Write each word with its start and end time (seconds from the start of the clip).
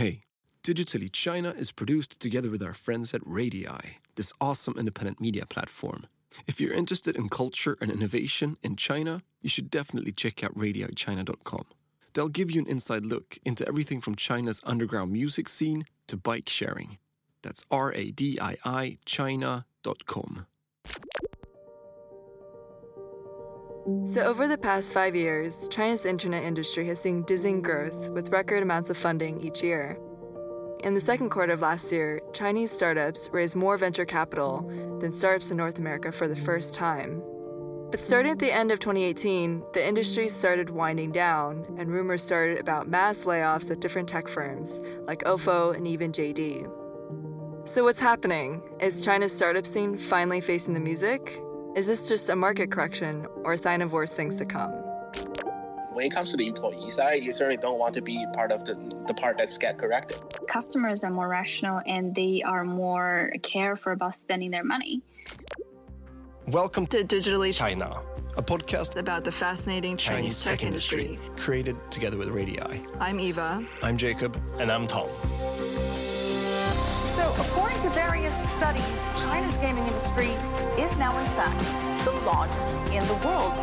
Hey, 0.00 0.22
Digitally 0.64 1.12
China 1.12 1.50
is 1.50 1.72
produced 1.72 2.18
together 2.20 2.48
with 2.48 2.62
our 2.62 2.72
friends 2.72 3.12
at 3.12 3.20
Radii, 3.26 3.98
this 4.14 4.32
awesome 4.40 4.78
independent 4.78 5.20
media 5.20 5.44
platform. 5.44 6.06
If 6.46 6.58
you're 6.58 6.72
interested 6.72 7.18
in 7.18 7.28
culture 7.28 7.76
and 7.82 7.90
innovation 7.90 8.56
in 8.62 8.76
China, 8.76 9.20
you 9.42 9.50
should 9.50 9.70
definitely 9.70 10.12
check 10.12 10.42
out 10.42 10.54
radiichina.com. 10.54 11.64
They'll 12.14 12.30
give 12.30 12.50
you 12.50 12.62
an 12.62 12.66
inside 12.66 13.04
look 13.04 13.36
into 13.44 13.68
everything 13.68 14.00
from 14.00 14.14
China's 14.14 14.62
underground 14.64 15.12
music 15.12 15.50
scene 15.50 15.84
to 16.06 16.16
bike 16.16 16.48
sharing. 16.48 16.96
That's 17.42 17.62
R 17.70 17.92
A 17.92 18.10
D 18.10 18.38
I 18.40 18.56
I 18.64 18.96
China.com. 19.04 20.46
So, 24.04 24.22
over 24.22 24.46
the 24.46 24.58
past 24.58 24.92
five 24.92 25.14
years, 25.14 25.68
China's 25.68 26.04
internet 26.04 26.44
industry 26.44 26.86
has 26.86 27.00
seen 27.00 27.22
dizzying 27.22 27.62
growth 27.62 28.10
with 28.10 28.28
record 28.28 28.62
amounts 28.62 28.90
of 28.90 28.96
funding 28.96 29.40
each 29.40 29.62
year. 29.62 29.98
In 30.84 30.94
the 30.94 31.00
second 31.00 31.30
quarter 31.30 31.52
of 31.52 31.60
last 31.60 31.90
year, 31.90 32.20
Chinese 32.32 32.70
startups 32.70 33.28
raised 33.32 33.56
more 33.56 33.76
venture 33.76 34.04
capital 34.04 34.62
than 35.00 35.12
startups 35.12 35.50
in 35.50 35.56
North 35.56 35.78
America 35.78 36.12
for 36.12 36.28
the 36.28 36.36
first 36.36 36.74
time. 36.74 37.22
But 37.90 37.98
starting 37.98 38.32
at 38.32 38.38
the 38.38 38.52
end 38.52 38.70
of 38.70 38.78
2018, 38.80 39.64
the 39.72 39.86
industry 39.86 40.28
started 40.28 40.70
winding 40.70 41.12
down, 41.12 41.64
and 41.78 41.90
rumors 41.90 42.22
started 42.22 42.58
about 42.58 42.88
mass 42.88 43.24
layoffs 43.24 43.70
at 43.70 43.80
different 43.80 44.08
tech 44.08 44.28
firms 44.28 44.80
like 45.06 45.24
OFO 45.24 45.74
and 45.74 45.86
even 45.88 46.12
JD. 46.12 46.70
So, 47.68 47.84
what's 47.84 47.98
happening? 47.98 48.62
Is 48.78 49.04
China's 49.04 49.34
startup 49.34 49.66
scene 49.66 49.96
finally 49.96 50.40
facing 50.40 50.74
the 50.74 50.80
music? 50.80 51.40
Is 51.76 51.86
this 51.86 52.08
just 52.08 52.28
a 52.28 52.34
market 52.34 52.72
correction 52.72 53.26
or 53.44 53.52
a 53.52 53.56
sign 53.56 53.80
of 53.80 53.92
worse 53.92 54.12
things 54.12 54.36
to 54.38 54.44
come? 54.44 54.72
When 55.92 56.04
it 56.04 56.10
comes 56.12 56.32
to 56.32 56.36
the 56.36 56.48
employee 56.48 56.90
side, 56.90 57.22
you 57.22 57.32
certainly 57.32 57.58
don't 57.58 57.78
want 57.78 57.94
to 57.94 58.02
be 58.02 58.26
part 58.34 58.50
of 58.50 58.64
the, 58.64 58.74
the 59.06 59.14
part 59.14 59.38
that's 59.38 59.56
get 59.56 59.78
corrected. 59.78 60.20
Customers 60.48 61.04
are 61.04 61.10
more 61.10 61.28
rational 61.28 61.80
and 61.86 62.12
they 62.12 62.42
are 62.42 62.64
more 62.64 63.32
careful 63.44 63.92
about 63.92 64.16
spending 64.16 64.50
their 64.50 64.64
money. 64.64 65.00
Welcome 66.48 66.88
To 66.88 67.04
Digitally 67.04 67.54
China, 67.54 68.02
a 68.36 68.42
podcast 68.42 68.96
about 68.96 69.22
the 69.22 69.30
fascinating 69.30 69.96
Chinese, 69.96 70.42
tech, 70.42 70.64
industry. 70.64 71.20
created 71.36 71.76
together 71.92 72.16
with 72.16 72.30
Radii. 72.30 72.82
I'm 72.98 73.20
Eva. 73.20 73.64
I'm 73.82 73.96
Jacob. 73.96 74.42
And 74.58 74.72
I'm 74.72 74.88
Tom. 74.88 75.08
So, 77.80 77.88
according 77.88 78.04
to 78.04 78.10
various 78.10 78.52
studies, 78.52 79.04
China's 79.16 79.56
gaming 79.56 79.86
industry 79.86 80.28
is 80.78 80.98
now, 80.98 81.16
in 81.18 81.26
fact, 81.26 81.58
the 82.04 82.12
largest 82.26 82.76
in 82.92 83.06
the 83.06 83.14
world. 83.24 83.54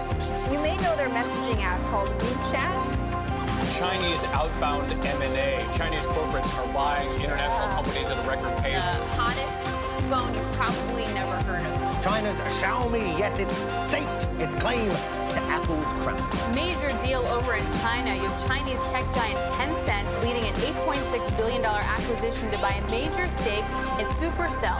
You 0.51 0.59
may 0.59 0.75
know 0.77 0.95
their 0.95 1.09
messaging 1.09 1.61
app 1.61 1.79
called 1.87 2.09
WeChat. 2.09 3.77
Chinese 3.77 4.23
outbound 4.25 4.91
M&A. 4.91 5.65
Chinese 5.71 6.07
corporates 6.07 6.51
are 6.57 6.73
buying 6.73 7.09
international 7.21 7.67
companies 7.69 8.09
at 8.09 8.23
a 8.23 8.27
record 8.27 8.57
pace. 8.63 8.85
The 8.85 8.91
hottest 9.17 9.65
phone 10.09 10.33
you've 10.33 10.53
probably 10.53 11.03
never 11.13 11.35
heard 11.43 11.65
of. 11.65 12.03
China's 12.03 12.39
Xiaomi, 12.39 13.17
yes, 13.19 13.39
it's 13.39 13.53
staked 13.53 14.27
its 14.41 14.55
claim 14.55 14.89
to 14.89 15.41
Apple's 15.67 15.93
crown. 16.01 16.55
Major 16.55 16.97
deal 17.05 17.19
over 17.25 17.55
in 17.55 17.71
China. 17.81 18.15
You 18.15 18.21
have 18.21 18.47
Chinese 18.47 18.81
tech 18.89 19.03
giant 19.13 19.37
Tencent 19.51 20.23
leading 20.23 20.45
an 20.45 20.53
$8.6 20.55 21.35
billion 21.35 21.65
acquisition 21.65 22.49
to 22.51 22.57
buy 22.59 22.69
a 22.69 22.89
major 22.89 23.27
stake 23.27 23.65
in 23.99 24.05
Supercell. 24.05 24.79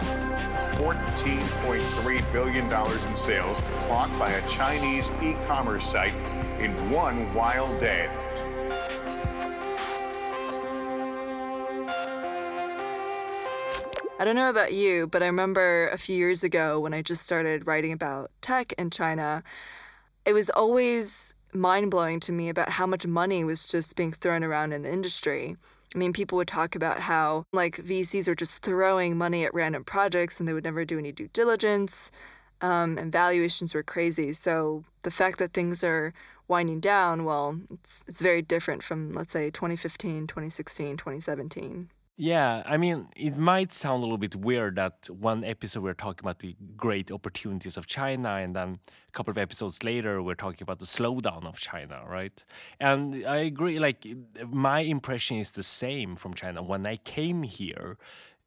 $14.3 0.76 2.32
billion 2.32 2.64
in 2.64 3.16
sales 3.16 3.62
clocked 3.80 4.18
by 4.18 4.30
a 4.30 4.48
Chinese 4.48 5.10
e-commerce 5.22 5.84
site 5.84 6.14
in 6.58 6.70
one 6.90 7.28
wild 7.34 7.78
day. 7.78 8.08
I 14.20 14.24
don't 14.24 14.36
know 14.36 14.48
about 14.48 14.72
you, 14.72 15.06
but 15.06 15.22
I 15.22 15.26
remember 15.26 15.88
a 15.88 15.98
few 15.98 16.16
years 16.16 16.42
ago 16.42 16.80
when 16.80 16.94
I 16.94 17.02
just 17.02 17.24
started 17.24 17.66
writing 17.66 17.92
about 17.92 18.30
tech 18.40 18.72
in 18.72 18.90
China, 18.90 19.44
it 20.28 20.34
was 20.34 20.50
always 20.50 21.34
mind 21.54 21.90
blowing 21.90 22.20
to 22.20 22.32
me 22.32 22.50
about 22.50 22.68
how 22.68 22.86
much 22.86 23.06
money 23.06 23.44
was 23.44 23.66
just 23.66 23.96
being 23.96 24.12
thrown 24.12 24.44
around 24.44 24.74
in 24.74 24.82
the 24.82 24.92
industry. 24.92 25.56
I 25.94 25.98
mean, 25.98 26.12
people 26.12 26.36
would 26.36 26.48
talk 26.48 26.74
about 26.74 27.00
how, 27.00 27.44
like, 27.54 27.78
VCs 27.78 28.28
are 28.28 28.34
just 28.34 28.62
throwing 28.62 29.16
money 29.16 29.46
at 29.46 29.54
random 29.54 29.84
projects 29.84 30.38
and 30.38 30.46
they 30.46 30.52
would 30.52 30.64
never 30.64 30.84
do 30.84 30.98
any 30.98 31.12
due 31.12 31.28
diligence, 31.32 32.10
um, 32.60 32.98
and 32.98 33.10
valuations 33.10 33.74
were 33.74 33.82
crazy. 33.82 34.34
So 34.34 34.84
the 35.02 35.10
fact 35.10 35.38
that 35.38 35.54
things 35.54 35.82
are 35.82 36.12
winding 36.46 36.80
down, 36.80 37.24
well, 37.24 37.58
it's, 37.70 38.04
it's 38.06 38.20
very 38.20 38.42
different 38.42 38.82
from, 38.82 39.12
let's 39.12 39.32
say, 39.32 39.48
2015, 39.48 40.26
2016, 40.26 40.98
2017. 40.98 41.88
Yeah, 42.20 42.64
I 42.66 42.78
mean, 42.78 43.06
it 43.14 43.36
might 43.36 43.72
sound 43.72 43.98
a 43.98 44.00
little 44.00 44.18
bit 44.18 44.34
weird 44.34 44.74
that 44.74 45.08
one 45.08 45.44
episode 45.44 45.84
we're 45.84 45.94
talking 45.94 46.24
about 46.24 46.40
the 46.40 46.56
great 46.76 47.12
opportunities 47.12 47.76
of 47.76 47.86
China, 47.86 48.30
and 48.30 48.56
then 48.56 48.80
a 49.08 49.12
couple 49.12 49.30
of 49.30 49.38
episodes 49.38 49.84
later 49.84 50.20
we're 50.20 50.34
talking 50.34 50.64
about 50.64 50.80
the 50.80 50.84
slowdown 50.84 51.46
of 51.46 51.60
China, 51.60 52.02
right? 52.08 52.42
And 52.80 53.24
I 53.24 53.36
agree, 53.36 53.78
like, 53.78 54.04
my 54.50 54.80
impression 54.80 55.36
is 55.38 55.52
the 55.52 55.62
same 55.62 56.16
from 56.16 56.34
China. 56.34 56.60
When 56.60 56.88
I 56.88 56.96
came 56.96 57.44
here, 57.44 57.96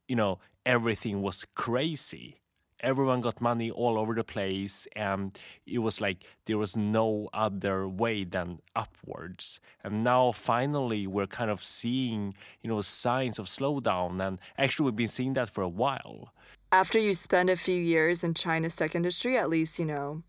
you 0.06 0.18
know, 0.18 0.40
everything 0.66 1.22
was 1.22 1.46
crazy 1.56 2.41
everyone 2.82 3.22
got 3.22 3.42
money 3.42 3.72
all 3.72 3.98
over 3.98 4.14
the 4.14 4.24
place 4.24 4.88
and 4.96 5.38
it 5.66 5.80
was 5.80 6.02
like 6.02 6.26
there 6.46 6.58
was 6.58 6.76
no 6.76 7.30
other 7.34 7.88
way 7.88 8.24
than 8.24 8.60
upwards. 8.76 9.60
And 9.84 10.04
now 10.04 10.32
finally 10.32 11.08
we're 11.08 11.28
kind 11.28 11.52
of 11.52 11.64
seeing 11.64 12.34
you 12.62 12.70
know 12.70 12.82
signs 12.82 13.40
of 13.40 13.46
slowdown 13.46 14.26
and 14.26 14.40
actually 14.58 14.86
we've 14.86 14.96
been 14.96 15.08
seeing 15.08 15.34
that 15.34 15.50
for 15.50 15.62
a 15.62 15.70
while. 15.70 16.34
After 16.72 17.00
you 17.00 17.14
spend 17.14 17.50
a 17.50 17.56
few 17.56 17.80
years 17.82 18.24
in 18.24 18.34
china's 18.34 18.76
tech 18.76 18.96
industry 18.96 19.38
at 19.38 19.50
least 19.50 19.80
you 19.80 19.86
know 19.86 20.24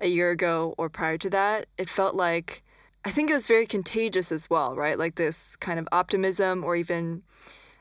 a 0.00 0.06
year 0.06 0.30
ago 0.30 0.74
or 0.78 0.88
prior 0.88 1.18
to 1.18 1.28
that 1.30 1.66
it 1.76 1.88
felt 1.88 2.14
like 2.14 2.62
i 3.04 3.10
think 3.10 3.28
it 3.28 3.34
was 3.34 3.46
very 3.46 3.66
contagious 3.66 4.30
as 4.30 4.48
well 4.48 4.76
right? 4.76 4.98
Like 4.98 5.16
this 5.16 5.56
kind 5.56 5.78
of 5.78 5.88
optimism 5.92 6.64
or 6.64 6.76
even 6.76 7.22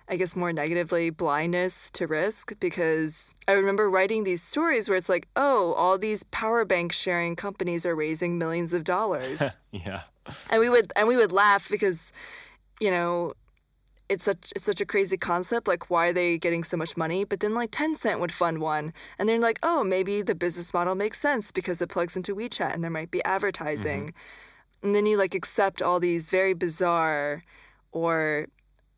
I 0.10 0.16
guess 0.16 0.36
more 0.36 0.52
negatively, 0.52 1.12
blindness 1.12 1.92
to 1.92 2.08
risk 2.08 2.54
because 2.60 3.36
I 3.48 3.52
remember 3.52 3.90
writing 3.90 4.24
these 4.24 4.42
stories 4.42 4.90
where 4.90 4.98
it's 4.98 5.10
like, 5.10 5.28
oh, 5.36 5.74
all 5.74 6.00
these 6.00 6.24
power 6.24 6.66
bank 6.66 6.92
sharing 6.92 7.36
companies 7.36 7.86
are 7.86 7.96
raising 7.96 8.40
millions 8.40 8.74
of 8.74 8.84
dollars. 8.84 9.56
yeah. 9.72 10.02
And 10.50 10.60
we 10.60 10.70
would 10.70 10.92
and 10.96 11.08
we 11.08 11.16
would 11.16 11.32
laugh 11.32 11.70
because, 11.70 12.12
you 12.80 12.90
know, 12.90 13.34
it's 14.10 14.24
such 14.24 14.52
it's 14.56 14.64
such 14.64 14.82
a 14.82 14.86
crazy 14.86 15.16
concept. 15.16 15.68
Like, 15.68 15.92
why 15.92 16.10
are 16.10 16.14
they 16.14 16.40
getting 16.40 16.64
so 16.64 16.76
much 16.76 16.98
money? 16.98 17.24
But 17.24 17.40
then 17.40 17.54
like 17.54 17.70
Tencent 17.70 18.20
would 18.20 18.32
fund 18.32 18.60
one, 18.62 18.94
and 19.20 19.30
they're 19.30 19.40
like, 19.40 19.60
oh, 19.62 19.84
maybe 19.84 20.24
the 20.24 20.36
business 20.36 20.74
model 20.74 20.96
makes 20.96 21.20
sense 21.20 21.52
because 21.52 21.84
it 21.84 21.90
plugs 21.90 22.18
into 22.18 22.36
WeChat 22.36 22.74
and 22.74 22.84
there 22.84 22.92
might 22.92 23.12
be 23.12 23.24
advertising. 23.26 24.08
Mm-hmm. 24.08 24.86
And 24.88 24.96
then 24.96 25.06
you 25.06 25.18
like 25.18 25.36
accept 25.36 25.84
all 25.84 26.00
these 26.00 26.32
very 26.32 26.54
bizarre 26.54 27.44
or 27.92 28.48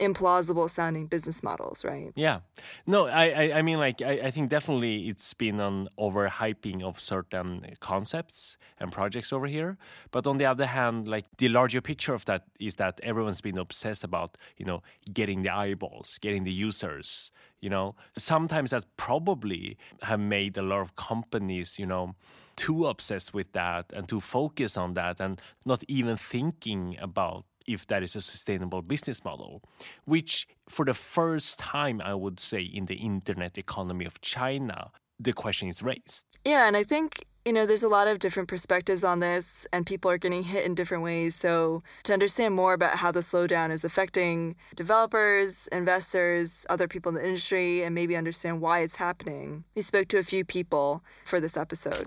implausible 0.01 0.69
sounding 0.69 1.05
business 1.05 1.43
models, 1.43 1.85
right? 1.85 2.11
Yeah. 2.15 2.39
No, 2.85 3.07
I, 3.07 3.25
I, 3.29 3.57
I 3.59 3.61
mean, 3.61 3.77
like, 3.77 4.01
I, 4.01 4.13
I 4.23 4.31
think 4.31 4.49
definitely 4.49 5.07
it's 5.07 5.33
been 5.33 5.59
an 5.59 5.87
overhyping 5.99 6.83
of 6.83 6.99
certain 6.99 7.65
concepts 7.79 8.57
and 8.79 8.91
projects 8.91 9.31
over 9.31 9.45
here. 9.45 9.77
But 10.09 10.27
on 10.27 10.37
the 10.37 10.45
other 10.45 10.65
hand, 10.65 11.07
like, 11.07 11.25
the 11.37 11.49
larger 11.49 11.81
picture 11.81 12.13
of 12.13 12.25
that 12.25 12.45
is 12.59 12.75
that 12.75 12.99
everyone's 13.03 13.41
been 13.41 13.57
obsessed 13.57 14.03
about, 14.03 14.37
you 14.57 14.65
know, 14.65 14.81
getting 15.13 15.43
the 15.43 15.53
eyeballs, 15.53 16.17
getting 16.19 16.43
the 16.43 16.51
users, 16.51 17.31
you 17.61 17.69
know. 17.69 17.95
Sometimes 18.17 18.71
that 18.71 18.85
probably 18.97 19.77
have 20.01 20.19
made 20.19 20.57
a 20.57 20.63
lot 20.63 20.81
of 20.81 20.95
companies, 20.95 21.77
you 21.77 21.85
know, 21.85 22.15
too 22.55 22.87
obsessed 22.87 23.33
with 23.33 23.51
that 23.53 23.93
and 23.93 24.09
too 24.09 24.19
focused 24.19 24.77
on 24.77 24.93
that 24.95 25.19
and 25.19 25.41
not 25.65 25.83
even 25.87 26.17
thinking 26.17 26.97
about 26.99 27.45
if 27.67 27.87
that 27.87 28.03
is 28.03 28.15
a 28.15 28.21
sustainable 28.21 28.81
business 28.81 29.23
model, 29.23 29.61
which 30.05 30.47
for 30.69 30.85
the 30.85 30.93
first 30.93 31.59
time, 31.59 32.01
I 32.03 32.13
would 32.13 32.39
say, 32.39 32.61
in 32.61 32.85
the 32.85 32.95
internet 32.95 33.57
economy 33.57 34.05
of 34.05 34.21
China, 34.21 34.91
the 35.19 35.33
question 35.33 35.69
is 35.69 35.83
raised. 35.83 36.25
Yeah, 36.45 36.67
and 36.67 36.75
I 36.75 36.83
think 36.83 37.25
you 37.45 37.53
know, 37.53 37.65
there's 37.65 37.83
a 37.83 37.89
lot 37.89 38.07
of 38.07 38.19
different 38.19 38.49
perspectives 38.49 39.03
on 39.03 39.19
this, 39.19 39.65
and 39.73 39.85
people 39.85 40.11
are 40.11 40.17
getting 40.17 40.43
hit 40.43 40.65
in 40.65 40.75
different 40.75 41.03
ways. 41.03 41.35
So, 41.35 41.81
to 42.03 42.13
understand 42.13 42.53
more 42.53 42.73
about 42.73 42.97
how 42.97 43.11
the 43.11 43.21
slowdown 43.21 43.71
is 43.71 43.83
affecting 43.83 44.55
developers, 44.75 45.67
investors, 45.67 46.65
other 46.69 46.87
people 46.87 47.09
in 47.09 47.15
the 47.15 47.23
industry, 47.23 47.83
and 47.83 47.95
maybe 47.95 48.15
understand 48.15 48.61
why 48.61 48.81
it's 48.81 48.95
happening, 48.95 49.63
we 49.75 49.81
spoke 49.81 50.07
to 50.09 50.19
a 50.19 50.23
few 50.23 50.45
people 50.45 51.03
for 51.25 51.39
this 51.39 51.57
episode. 51.57 52.05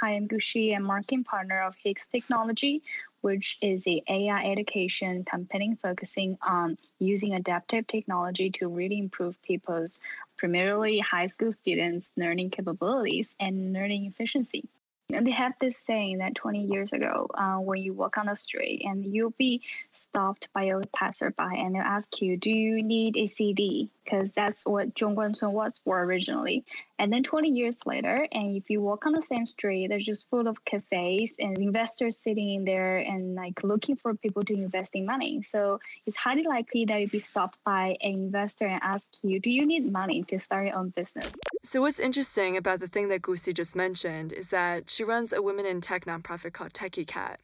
Hi, 0.00 0.14
I'm 0.14 0.28
Gushi, 0.28 0.76
a 0.76 0.80
marketing 0.80 1.24
partner 1.24 1.62
of 1.62 1.74
Higgs 1.82 2.06
Technology, 2.06 2.82
which 3.20 3.58
is 3.60 3.86
a 3.86 4.02
AI 4.08 4.50
education 4.50 5.24
company 5.24 5.76
focusing 5.82 6.38
on 6.42 6.78
using 6.98 7.34
adaptive 7.34 7.86
technology 7.86 8.50
to 8.50 8.68
really 8.68 8.98
improve 8.98 9.40
people's 9.42 10.00
primarily 10.36 10.98
high 10.98 11.26
school 11.26 11.52
students' 11.52 12.12
learning 12.16 12.50
capabilities 12.50 13.30
and 13.38 13.72
learning 13.72 14.06
efficiency. 14.06 14.68
And 15.12 15.26
they 15.26 15.32
have 15.32 15.54
this 15.60 15.76
saying 15.76 16.18
that 16.18 16.34
20 16.34 16.66
years 16.66 16.92
ago, 16.92 17.26
uh, 17.34 17.56
when 17.56 17.82
you 17.82 17.92
walk 17.92 18.18
on 18.18 18.26
the 18.26 18.36
street 18.36 18.82
and 18.84 19.04
you'll 19.04 19.34
be 19.36 19.62
stopped 19.92 20.48
by 20.52 20.64
a 20.64 20.80
passerby 20.94 21.34
and 21.38 21.74
they'll 21.74 21.82
ask 21.82 22.20
you, 22.20 22.36
Do 22.36 22.50
you 22.50 22.82
need 22.82 23.16
a 23.16 23.26
CD? 23.26 23.90
Because 24.04 24.32
that's 24.32 24.64
what 24.66 24.94
Zhongguancun 24.94 25.52
was 25.52 25.78
for 25.78 26.00
originally. 26.02 26.64
And 27.00 27.10
then 27.10 27.22
20 27.22 27.48
years 27.48 27.78
later, 27.86 28.28
and 28.30 28.54
if 28.54 28.68
you 28.68 28.82
walk 28.82 29.06
on 29.06 29.14
the 29.14 29.22
same 29.22 29.46
street, 29.46 29.86
they're 29.88 29.98
just 29.98 30.28
full 30.28 30.46
of 30.46 30.62
cafes 30.66 31.36
and 31.38 31.56
investors 31.56 32.18
sitting 32.18 32.56
in 32.56 32.64
there 32.66 32.98
and 32.98 33.34
like 33.34 33.62
looking 33.62 33.96
for 33.96 34.14
people 34.14 34.42
to 34.42 34.52
invest 34.52 34.94
in 34.94 35.06
money. 35.06 35.40
So 35.40 35.80
it's 36.04 36.18
highly 36.18 36.42
likely 36.42 36.84
that 36.84 37.00
you'll 37.00 37.08
be 37.08 37.18
stopped 37.18 37.56
by 37.64 37.96
an 38.02 38.12
investor 38.12 38.66
and 38.66 38.82
ask 38.82 39.08
you, 39.22 39.40
Do 39.40 39.50
you 39.50 39.64
need 39.64 39.90
money 39.90 40.24
to 40.24 40.38
start 40.38 40.66
your 40.66 40.76
own 40.76 40.90
business? 40.90 41.32
So, 41.62 41.80
what's 41.80 41.98
interesting 41.98 42.58
about 42.58 42.80
the 42.80 42.88
thing 42.88 43.08
that 43.08 43.22
Gusi 43.22 43.54
just 43.54 43.74
mentioned 43.74 44.34
is 44.34 44.50
that 44.50 44.90
she 44.90 45.02
runs 45.02 45.32
a 45.32 45.40
women 45.40 45.64
in 45.64 45.80
tech 45.80 46.04
nonprofit 46.04 46.52
called 46.52 46.74
Techie 46.74 47.06
Cat, 47.06 47.40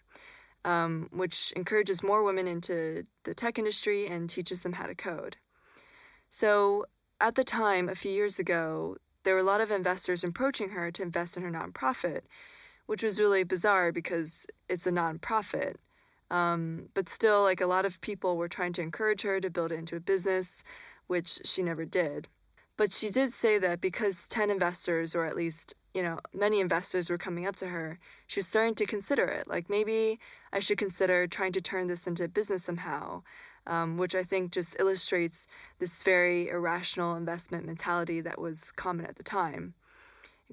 um, 0.67 1.09
which 1.13 1.55
encourages 1.57 2.03
more 2.03 2.23
women 2.23 2.47
into 2.47 3.07
the 3.25 3.33
tech 3.33 3.59
industry 3.59 4.07
and 4.07 4.29
teaches 4.29 4.61
them 4.61 4.75
how 4.75 4.85
to 4.85 4.95
code. 4.95 5.39
So, 6.29 6.85
at 7.23 7.37
the 7.37 7.45
time, 7.45 7.89
a 7.89 7.95
few 7.95 8.13
years 8.13 8.39
ago, 8.39 8.99
there 9.27 9.35
were 9.35 9.41
a 9.41 9.45
lot 9.45 9.61
of 9.61 9.73
investors 9.73 10.23
approaching 10.23 10.71
her 10.71 10.93
to 10.93 11.03
invest 11.03 11.37
in 11.37 11.43
her 11.43 11.51
nonprofit, 11.51 12.21
which 12.87 13.03
was 13.03 13.19
really 13.19 13.43
bizarre 13.43 13.91
because 13.91 14.47
it's 14.69 14.87
a 14.87 14.93
nonprofit. 14.93 15.75
Um, 16.31 16.91
but 16.95 17.09
still, 17.09 17.43
like 17.43 17.61
a 17.61 17.67
lot 17.67 17.85
of 17.85 18.01
people 18.01 18.37
were 18.37 18.49
trying 18.49 18.73
to 18.75 18.83
encourage 18.83 19.23
her 19.23 19.41
to 19.41 19.51
build 19.51 19.73
it 19.73 19.81
into 19.81 19.97
a 19.97 20.01
business, 20.01 20.63
which 21.09 21.41
she 21.45 21.65
never 21.65 21.85
did. 21.85 22.29
But 22.77 22.93
she 22.93 23.11
did 23.11 23.33
say 23.33 23.59
that 23.59 23.81
because 23.81 24.29
10 24.29 24.49
investors, 24.49 25.17
or 25.17 25.25
at 25.25 25.35
least, 25.35 25.75
you 25.93 26.05
know, 26.05 26.21
many 26.33 26.61
investors 26.61 27.11
were 27.11 27.19
coming 27.19 27.49
up 27.49 27.57
to 27.57 27.67
her, 27.67 27.99
she 28.29 28.39
was 28.39 28.47
starting 28.47 28.77
to 28.77 28.87
consider 28.87 29.25
it. 29.25 29.49
Like 29.49 29.69
maybe 29.69 30.21
I 30.53 30.61
should 30.61 30.79
consider 30.79 31.27
trying 31.27 31.53
to 31.53 31.61
turn 31.61 31.89
this 31.89 32.07
into 32.07 32.23
a 32.23 32.29
business 32.29 32.63
somehow 32.63 33.25
um, 33.67 33.97
which 33.97 34.15
I 34.15 34.23
think 34.23 34.53
just 34.53 34.79
illustrates 34.79 35.47
this 35.79 36.03
very 36.03 36.49
irrational 36.49 37.17
investment 37.17 37.65
mentality 37.67 38.21
that 38.21 38.41
was 38.41 38.73
common 38.73 39.07
at 39.07 39.17
the 39.17 39.23
time. 39.23 39.75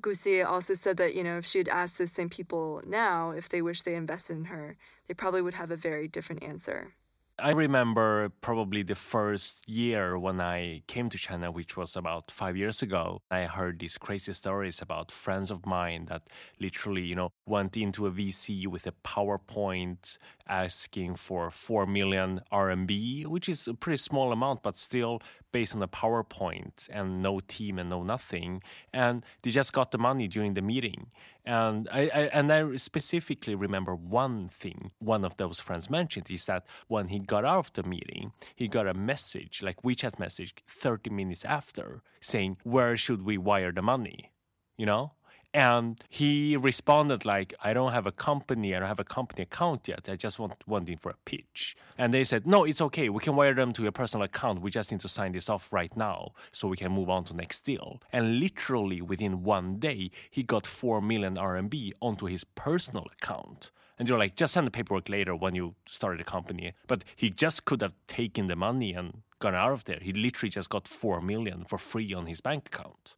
Gusi 0.01 0.45
also 0.45 0.73
said 0.73 0.97
that, 0.97 1.15
you 1.15 1.23
know, 1.23 1.37
if 1.37 1.45
she 1.45 1.59
had 1.59 1.67
asked 1.67 1.99
those 1.99 2.11
same 2.11 2.29
people 2.29 2.81
now 2.85 3.31
if 3.31 3.47
they 3.49 3.61
wish 3.61 3.83
they 3.83 3.95
invested 3.95 4.37
in 4.37 4.45
her, 4.45 4.75
they 5.07 5.13
probably 5.13 5.41
would 5.41 5.53
have 5.53 5.71
a 5.71 5.75
very 5.75 6.07
different 6.07 6.43
answer. 6.43 6.93
I 7.39 7.49
remember 7.49 8.29
probably 8.41 8.83
the 8.83 8.93
first 8.93 9.67
year 9.67 10.19
when 10.19 10.39
I 10.39 10.83
came 10.85 11.09
to 11.09 11.17
China, 11.17 11.51
which 11.51 11.75
was 11.75 11.95
about 11.95 12.29
five 12.29 12.55
years 12.55 12.83
ago. 12.83 13.23
I 13.31 13.45
heard 13.45 13.79
these 13.79 13.97
crazy 13.97 14.33
stories 14.33 14.81
about 14.83 15.11
friends 15.11 15.49
of 15.49 15.65
mine 15.65 16.05
that 16.05 16.27
literally, 16.59 17.01
you 17.01 17.15
know, 17.15 17.31
went 17.47 17.75
into 17.75 18.05
a 18.05 18.11
VC 18.11 18.67
with 18.67 18.85
a 18.85 18.91
PowerPoint 19.03 20.19
asking 20.47 21.15
for 21.15 21.49
4 21.49 21.87
million 21.87 22.41
RMB, 22.51 23.25
which 23.25 23.49
is 23.49 23.67
a 23.67 23.73
pretty 23.73 23.97
small 23.97 24.31
amount, 24.31 24.61
but 24.61 24.77
still 24.77 25.19
based 25.51 25.75
on 25.75 25.81
a 25.81 25.87
PowerPoint 25.87 26.87
and 26.91 27.23
no 27.23 27.39
team 27.39 27.79
and 27.79 27.89
no 27.89 28.03
nothing. 28.03 28.61
And 28.93 29.25
they 29.41 29.49
just 29.49 29.73
got 29.73 29.89
the 29.89 29.97
money 29.97 30.27
during 30.27 30.53
the 30.53 30.61
meeting. 30.61 31.07
And 31.45 31.89
I, 31.91 32.01
I, 32.13 32.21
and 32.33 32.51
I 32.51 32.75
specifically 32.77 33.53
remember 33.53 33.95
one 33.95 34.47
thing 34.47 34.91
one 34.99 35.25
of 35.25 35.35
those 35.37 35.59
friends 35.59 35.89
mentioned 35.89 36.31
is 36.31 36.45
that 36.45 36.65
when 36.87 37.09
he 37.09 37.19
got 37.19 37.43
out 37.43 37.57
of 37.57 37.73
the 37.73 37.83
meeting, 37.83 38.31
he 38.55 38.67
got 38.67 38.87
a 38.87 38.93
message, 38.93 39.61
like 39.61 39.81
WeChat 39.81 40.19
message, 40.19 40.55
30 40.67 41.09
minutes 41.09 41.43
after 41.43 42.01
saying, 42.21 42.57
Where 42.63 42.95
should 42.95 43.23
we 43.23 43.37
wire 43.37 43.73
the 43.73 43.81
money? 43.81 44.31
You 44.77 44.85
know? 44.85 45.11
And 45.53 46.01
he 46.09 46.57
responded 46.57 47.25
like, 47.25 47.53
I 47.63 47.73
don't 47.73 47.91
have 47.91 48.07
a 48.07 48.11
company, 48.11 48.75
I 48.75 48.79
don't 48.79 48.87
have 48.87 48.99
a 48.99 49.03
company 49.03 49.43
account 49.43 49.87
yet. 49.87 50.09
I 50.09 50.15
just 50.15 50.39
want 50.39 50.55
one 50.65 50.85
thing 50.85 50.97
for 50.97 51.11
a 51.11 51.17
pitch. 51.25 51.75
And 51.95 52.11
they 52.11 52.23
said, 52.23 52.47
No, 52.47 52.63
it's 52.63 52.81
okay. 52.81 53.07
We 53.09 53.21
can 53.21 53.35
wire 53.35 53.53
them 53.53 53.71
to 53.73 53.83
your 53.83 53.91
personal 53.91 54.23
account. 54.25 54.61
We 54.61 54.71
just 54.71 54.91
need 54.91 55.01
to 55.01 55.07
sign 55.07 55.33
this 55.33 55.49
off 55.49 55.71
right 55.71 55.95
now 55.95 56.31
so 56.51 56.67
we 56.67 56.77
can 56.77 56.91
move 56.91 57.09
on 57.09 57.23
to 57.25 57.35
next 57.35 57.61
deal. 57.61 58.01
And 58.11 58.39
literally 58.39 59.01
within 59.01 59.43
one 59.43 59.77
day, 59.77 60.09
he 60.31 60.41
got 60.41 60.65
four 60.65 61.01
million 61.01 61.35
RMB 61.35 61.91
onto 62.01 62.25
his 62.25 62.43
personal 62.43 63.07
account. 63.21 63.69
And 63.99 64.09
you're 64.09 64.17
like, 64.17 64.35
just 64.35 64.55
send 64.55 64.65
the 64.65 64.71
paperwork 64.71 65.07
later 65.07 65.35
when 65.35 65.53
you 65.53 65.75
started 65.85 66.19
the 66.19 66.23
company. 66.23 66.73
But 66.87 67.03
he 67.15 67.29
just 67.29 67.65
could 67.65 67.81
have 67.81 67.93
taken 68.07 68.47
the 68.47 68.55
money 68.55 68.93
and 68.93 69.21
gone 69.37 69.53
out 69.53 69.71
of 69.71 69.83
there. 69.83 69.99
He 70.01 70.13
literally 70.13 70.49
just 70.49 70.69
got 70.69 70.87
four 70.87 71.21
million 71.21 71.63
for 71.63 71.77
free 71.77 72.11
on 72.11 72.25
his 72.25 72.41
bank 72.41 72.67
account. 72.67 73.15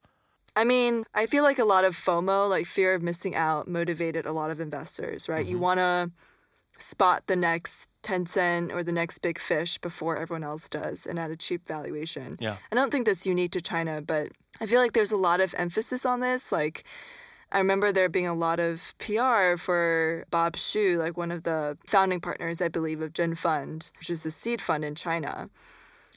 I 0.56 0.64
mean, 0.64 1.04
I 1.14 1.26
feel 1.26 1.44
like 1.44 1.60
a 1.60 1.66
lot 1.66 1.84
of 1.84 1.96
FOMO, 1.96 2.50
like 2.50 2.66
fear 2.66 2.94
of 2.94 3.02
missing 3.02 3.36
out, 3.36 3.68
motivated 3.68 4.26
a 4.26 4.32
lot 4.32 4.52
of 4.52 4.60
investors, 4.60 5.28
right? 5.28 5.42
Mm-hmm. 5.42 5.52
You 5.52 5.60
want 5.60 5.80
to 5.80 6.12
spot 6.78 7.24
the 7.28 7.36
next 7.36 7.90
Tencent 8.04 8.74
or 8.74 8.84
the 8.84 8.92
next 8.92 9.20
big 9.20 9.40
fish 9.40 9.78
before 9.78 10.18
everyone 10.18 10.44
else 10.44 10.68
does 10.70 11.06
and 11.06 11.18
at 11.18 11.32
a 11.32 11.36
cheap 11.36 11.68
valuation. 11.68 12.38
Yeah. 12.40 12.58
I 12.72 12.76
don't 12.76 12.92
think 12.92 13.06
that's 13.06 13.26
unique 13.26 13.52
to 13.52 13.62
China, 13.62 14.02
but 14.02 14.30
I 14.62 14.66
feel 14.66 14.80
like 14.80 14.94
there's 14.94 15.12
a 15.12 15.18
lot 15.18 15.42
of 15.42 15.54
emphasis 15.58 16.06
on 16.06 16.20
this. 16.20 16.52
Like, 16.52 16.84
I 17.52 17.58
remember 17.60 17.92
there 17.92 18.10
being 18.10 18.28
a 18.28 18.34
lot 18.34 18.60
of 18.60 18.96
PR 18.98 19.58
for 19.58 20.26
Bob 20.32 20.54
Xu, 20.58 20.98
like 20.98 21.18
one 21.18 21.32
of 21.32 21.44
the 21.44 21.78
founding 21.88 22.20
partners, 22.20 22.62
I 22.62 22.68
believe, 22.68 23.02
of 23.02 23.14
Zhen 23.14 23.38
Fund, 23.38 23.92
which 24.00 24.10
is 24.10 24.26
a 24.26 24.32
seed 24.32 24.62
fund 24.62 24.84
in 24.84 24.96
China. 24.96 25.50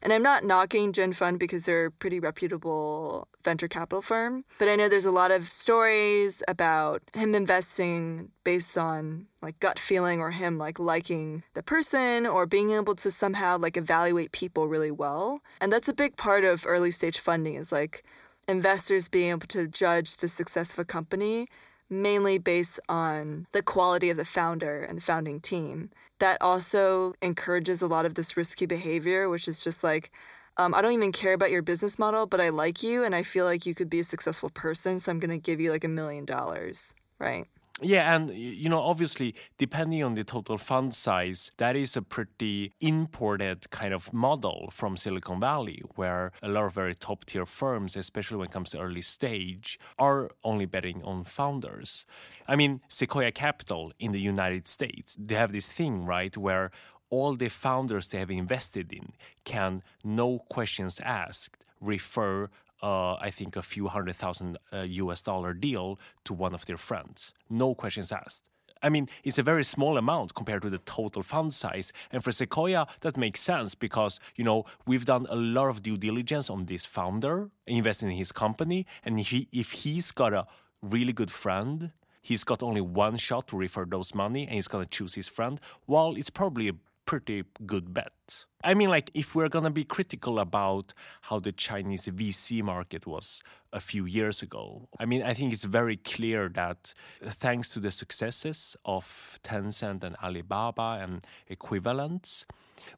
And 0.03 0.13
I'm 0.13 0.23
not 0.23 0.45
knocking 0.45 0.93
Zhen 0.93 1.15
Fund 1.15 1.39
because 1.39 1.65
they're 1.65 1.87
a 1.87 1.91
pretty 1.91 2.21
reputable 2.21 3.29
venture 3.43 3.69
capital 3.69 4.03
firm, 4.03 4.45
but 4.59 4.69
I 4.69 4.77
know 4.77 4.89
there's 4.89 5.07
a 5.07 5.11
lot 5.11 5.31
of 5.31 5.51
stories 5.51 6.43
about 6.47 7.03
him 7.15 7.35
investing 7.35 8.31
based 8.45 8.79
on 8.79 9.27
like 9.43 9.59
gut 9.61 9.79
feeling 9.79 10.21
or 10.21 10.31
him 10.31 10.59
like 10.59 10.79
liking 10.79 11.43
the 11.55 11.63
person 11.63 12.27
or 12.27 12.47
being 12.47 12.71
able 12.71 12.95
to 12.97 13.11
somehow 13.11 13.59
like 13.59 13.77
evaluate 13.77 14.33
people 14.33 14.69
really 14.69 14.91
well. 14.91 15.41
And 15.61 15.73
that's 15.73 15.89
a 15.89 15.95
big 15.95 16.17
part 16.17 16.45
of 16.45 16.67
early 16.67 16.91
stage 16.91 17.19
funding 17.19 17.55
is 17.55 17.73
like 17.73 18.05
investors 18.47 19.09
being 19.09 19.31
able 19.31 19.47
to 19.49 19.67
judge 19.67 20.17
the 20.17 20.29
success 20.29 20.73
of 20.73 20.79
a 20.79 20.85
company 20.85 21.49
mainly 21.91 22.39
based 22.39 22.81
on 22.89 23.47
the 23.53 23.63
quality 23.63 24.11
of 24.11 24.17
the 24.17 24.25
founder 24.25 24.83
and 24.83 24.99
the 24.99 25.03
founding 25.03 25.41
team. 25.41 25.91
That 26.19 26.41
also 26.43 27.15
encourages 27.23 27.83
a 27.83 27.87
lot 27.87 28.05
of 28.07 28.15
this 28.15 28.37
risky 28.37 28.67
behavior, 28.67 29.29
which 29.29 29.47
is 29.49 29.63
just 29.63 29.85
like, 29.85 30.11
um, 30.57 30.75
I 30.75 30.83
don't 30.83 30.93
even 30.93 31.13
care 31.13 31.33
about 31.35 31.53
your 31.53 31.63
business 31.63 31.99
model, 31.99 32.27
but 32.27 32.41
I 32.41 32.49
like 32.49 32.83
you 32.83 33.05
and 33.05 33.15
I 33.15 33.23
feel 33.23 33.45
like 33.45 33.67
you 33.67 33.75
could 33.75 33.89
be 33.89 34.01
a 34.01 34.05
successful 34.05 34.51
person, 34.51 34.99
so 34.99 35.13
I'm 35.13 35.21
going 35.21 35.31
to 35.31 35.39
give 35.39 35.61
you 35.61 35.71
like 35.71 35.85
a 35.85 35.89
million 35.89 36.25
dollars, 36.25 36.95
right? 37.21 37.47
Yeah, 37.81 38.13
and 38.13 38.31
you 38.31 38.69
know, 38.69 38.81
obviously, 38.81 39.37
depending 39.57 40.03
on 40.03 40.15
the 40.15 40.25
total 40.25 40.59
fund 40.59 40.93
size, 40.93 41.53
that 41.59 41.77
is 41.77 41.97
a 41.97 42.03
pretty 42.03 42.73
imported 42.81 43.71
kind 43.71 43.95
of 43.95 44.13
model 44.13 44.69
from 44.73 44.97
Silicon 44.97 45.39
Valley, 45.39 45.83
where 45.95 46.33
a 46.43 46.49
lot 46.49 46.65
of 46.65 46.75
very 46.75 46.97
top 46.97 47.25
tier 47.25 47.47
firms, 47.47 47.97
especially 47.97 48.37
when 48.39 48.49
it 48.49 48.53
comes 48.53 48.71
to 48.71 48.81
early 48.81 49.03
stage, 49.03 49.79
are 49.97 50.29
only 50.43 50.67
betting 50.67 51.05
on 51.05 51.23
founders. 51.23 52.05
I 52.49 52.57
mean, 52.57 52.81
Sequoia 52.89 53.31
Capital 53.31 53.93
in 54.01 54.11
the 54.11 54.21
United 54.21 54.67
States, 54.67 55.17
they 55.17 55.37
have 55.37 55.53
this 55.53 55.69
thing, 55.69 56.05
right, 56.05 56.37
where 56.37 56.73
all 57.11 57.37
the 57.37 57.49
founders 57.49 58.09
they 58.09 58.19
have 58.19 58.31
invested 58.31 58.93
in 58.93 59.13
can, 59.45 59.83
no 60.03 60.41
questions 60.51 61.01
asked, 61.05 61.59
refer 61.81 62.51
uh, 62.83 63.15
I 63.15 63.31
think, 63.31 63.57
a 63.57 63.63
few 63.63 63.89
hundred 63.89 64.17
thousand 64.17 64.59
uh, 64.73 64.83
US 64.83 65.23
dollar 65.23 65.53
deal 65.55 65.99
to 66.25 66.33
one 66.33 66.55
of 66.55 66.67
their 66.67 66.77
friends. 66.77 67.33
No 67.49 67.75
questions 67.75 68.13
asked. 68.13 68.45
I 68.83 68.89
mean, 68.89 69.09
it's 69.25 69.39
a 69.39 69.43
very 69.43 69.65
small 69.65 69.97
amount 69.97 70.35
compared 70.35 70.63
to 70.63 70.71
the 70.71 70.79
total 70.79 71.23
fund 71.23 71.53
size. 71.53 71.93
And 72.13 72.23
for 72.23 72.33
Sequoia, 72.33 72.87
that 73.01 73.17
makes 73.17 73.41
sense 73.41 73.75
because, 73.75 74.21
you 74.37 74.45
know, 74.45 74.65
we've 74.87 75.05
done 75.05 75.27
a 75.29 75.37
lot 75.37 75.69
of 75.69 75.83
due 75.83 75.97
diligence 75.97 76.49
on 76.49 76.67
this 76.67 76.87
founder, 76.87 77.51
investing 77.67 78.11
in 78.11 78.17
his 78.17 78.33
company. 78.33 78.87
And 79.05 79.19
he, 79.19 79.49
if 79.53 79.73
he's 79.73 80.13
got 80.13 80.33
a 80.33 80.47
really 80.81 81.13
good 81.13 81.31
friend, 81.31 81.91
he's 82.23 82.45
got 82.45 82.63
only 82.63 82.81
one 82.81 83.17
shot 83.17 83.49
to 83.49 83.57
refer 83.57 83.85
those 83.85 84.15
money 84.15 84.45
and 84.45 84.55
he's 84.55 84.69
going 84.69 84.85
to 84.85 84.91
choose 84.91 85.15
his 85.15 85.29
friend. 85.29 85.61
Well, 85.87 86.15
it's 86.17 86.31
probably 86.31 86.69
a 86.69 86.75
pretty 87.09 87.43
good 87.65 87.95
bet. 87.95 88.45
I 88.63 88.75
mean, 88.75 88.91
like, 88.91 89.11
if 89.15 89.35
we're 89.35 89.49
gonna 89.49 89.71
be 89.71 89.85
critical 89.85 90.39
about 90.39 90.93
how 91.23 91.41
the 91.41 91.53
Chinese 91.53 92.07
VC 92.07 92.63
market 92.63 93.07
was 93.07 93.43
a 93.73 93.81
few 93.81 94.05
years 94.05 94.43
ago, 94.43 94.91
I 95.01 95.07
mean, 95.07 95.23
I 95.23 95.33
think 95.33 95.55
it's 95.55 95.65
very 95.65 95.97
clear 95.97 96.51
that 96.51 96.93
thanks 97.23 97.73
to 97.73 97.81
the 97.81 97.91
successes 97.91 98.77
of 98.85 99.39
Tencent 99.43 100.05
and 100.05 100.17
Alibaba 100.23 100.99
and 101.03 101.27
equivalents, 101.47 102.45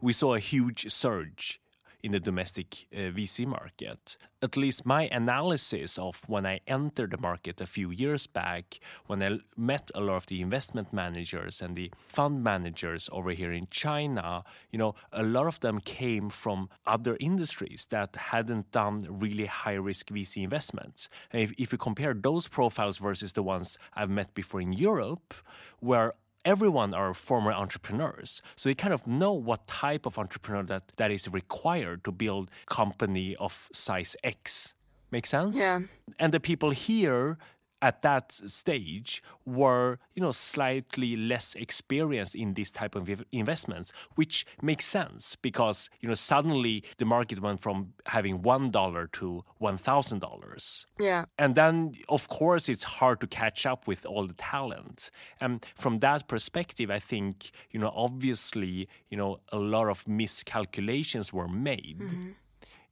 we 0.02 0.12
saw 0.12 0.34
a 0.34 0.40
huge 0.40 0.90
surge 0.90 1.60
in 2.02 2.12
the 2.12 2.20
domestic 2.20 2.86
uh, 2.92 3.10
VC 3.10 3.46
market. 3.46 4.16
At 4.42 4.56
least 4.56 4.86
my 4.86 5.08
analysis 5.12 5.98
of 5.98 6.22
when 6.26 6.46
I 6.46 6.60
entered 6.66 7.10
the 7.10 7.18
market 7.18 7.60
a 7.60 7.66
few 7.66 7.90
years 7.90 8.26
back, 8.26 8.78
when 9.06 9.22
I 9.22 9.38
met 9.56 9.90
a 9.94 10.00
lot 10.00 10.16
of 10.16 10.26
the 10.26 10.40
investment 10.40 10.92
managers 10.92 11.60
and 11.60 11.76
the 11.76 11.92
fund 11.96 12.42
managers 12.42 13.10
over 13.12 13.30
here 13.30 13.52
in 13.52 13.66
China, 13.70 14.44
you 14.70 14.78
know, 14.78 14.94
a 15.12 15.22
lot 15.22 15.46
of 15.46 15.60
them 15.60 15.80
came 15.80 16.30
from 16.30 16.68
other 16.86 17.16
industries 17.20 17.86
that 17.90 18.16
hadn't 18.16 18.70
done 18.70 19.06
really 19.08 19.46
high 19.46 19.74
risk 19.74 20.08
VC 20.08 20.42
investments. 20.42 21.08
And 21.32 21.42
if, 21.42 21.52
if 21.58 21.72
you 21.72 21.78
compare 21.78 22.14
those 22.14 22.48
profiles 22.48 22.98
versus 22.98 23.32
the 23.32 23.42
ones 23.42 23.78
I've 23.94 24.10
met 24.10 24.34
before 24.34 24.60
in 24.60 24.72
Europe, 24.72 25.34
where 25.80 26.14
everyone 26.44 26.94
are 26.94 27.12
former 27.14 27.52
entrepreneurs 27.52 28.42
so 28.56 28.68
they 28.68 28.74
kind 28.74 28.94
of 28.94 29.06
know 29.06 29.32
what 29.32 29.66
type 29.66 30.06
of 30.06 30.18
entrepreneur 30.18 30.62
that, 30.62 30.92
that 30.96 31.10
is 31.10 31.28
required 31.28 32.04
to 32.04 32.12
build 32.12 32.50
company 32.66 33.36
of 33.36 33.68
size 33.72 34.16
x. 34.24 34.74
Make 35.10 35.26
sense? 35.26 35.58
Yeah. 35.58 35.80
And 36.18 36.32
the 36.32 36.40
people 36.40 36.70
here 36.70 37.36
at 37.82 38.02
that 38.02 38.32
stage 38.32 39.22
were 39.46 39.98
you 40.14 40.22
know 40.22 40.30
slightly 40.30 41.16
less 41.16 41.54
experienced 41.54 42.34
in 42.34 42.54
this 42.54 42.70
type 42.70 42.94
of 42.94 43.24
investments 43.32 43.92
which 44.14 44.46
makes 44.62 44.84
sense 44.84 45.36
because 45.36 45.88
you 46.00 46.08
know 46.08 46.14
suddenly 46.14 46.84
the 46.98 47.04
market 47.04 47.40
went 47.40 47.60
from 47.60 47.92
having 48.06 48.42
one 48.42 48.70
dollar 48.70 49.06
to 49.06 49.44
one 49.58 49.76
thousand 49.76 50.20
dollars. 50.20 50.86
Yeah. 50.98 51.24
And 51.38 51.54
then 51.54 51.94
of 52.08 52.28
course 52.28 52.68
it's 52.68 52.84
hard 52.84 53.20
to 53.20 53.26
catch 53.26 53.66
up 53.66 53.86
with 53.86 54.04
all 54.04 54.26
the 54.26 54.34
talent. 54.34 55.10
And 55.40 55.64
from 55.74 55.98
that 55.98 56.28
perspective 56.28 56.90
i 56.90 56.98
think 56.98 57.50
you 57.70 57.80
know 57.80 57.92
obviously 57.94 58.88
you 59.10 59.16
know 59.16 59.40
a 59.52 59.58
lot 59.58 59.88
of 59.88 60.06
miscalculations 60.06 61.32
were 61.32 61.48
made 61.48 61.98
mm-hmm. 62.00 62.30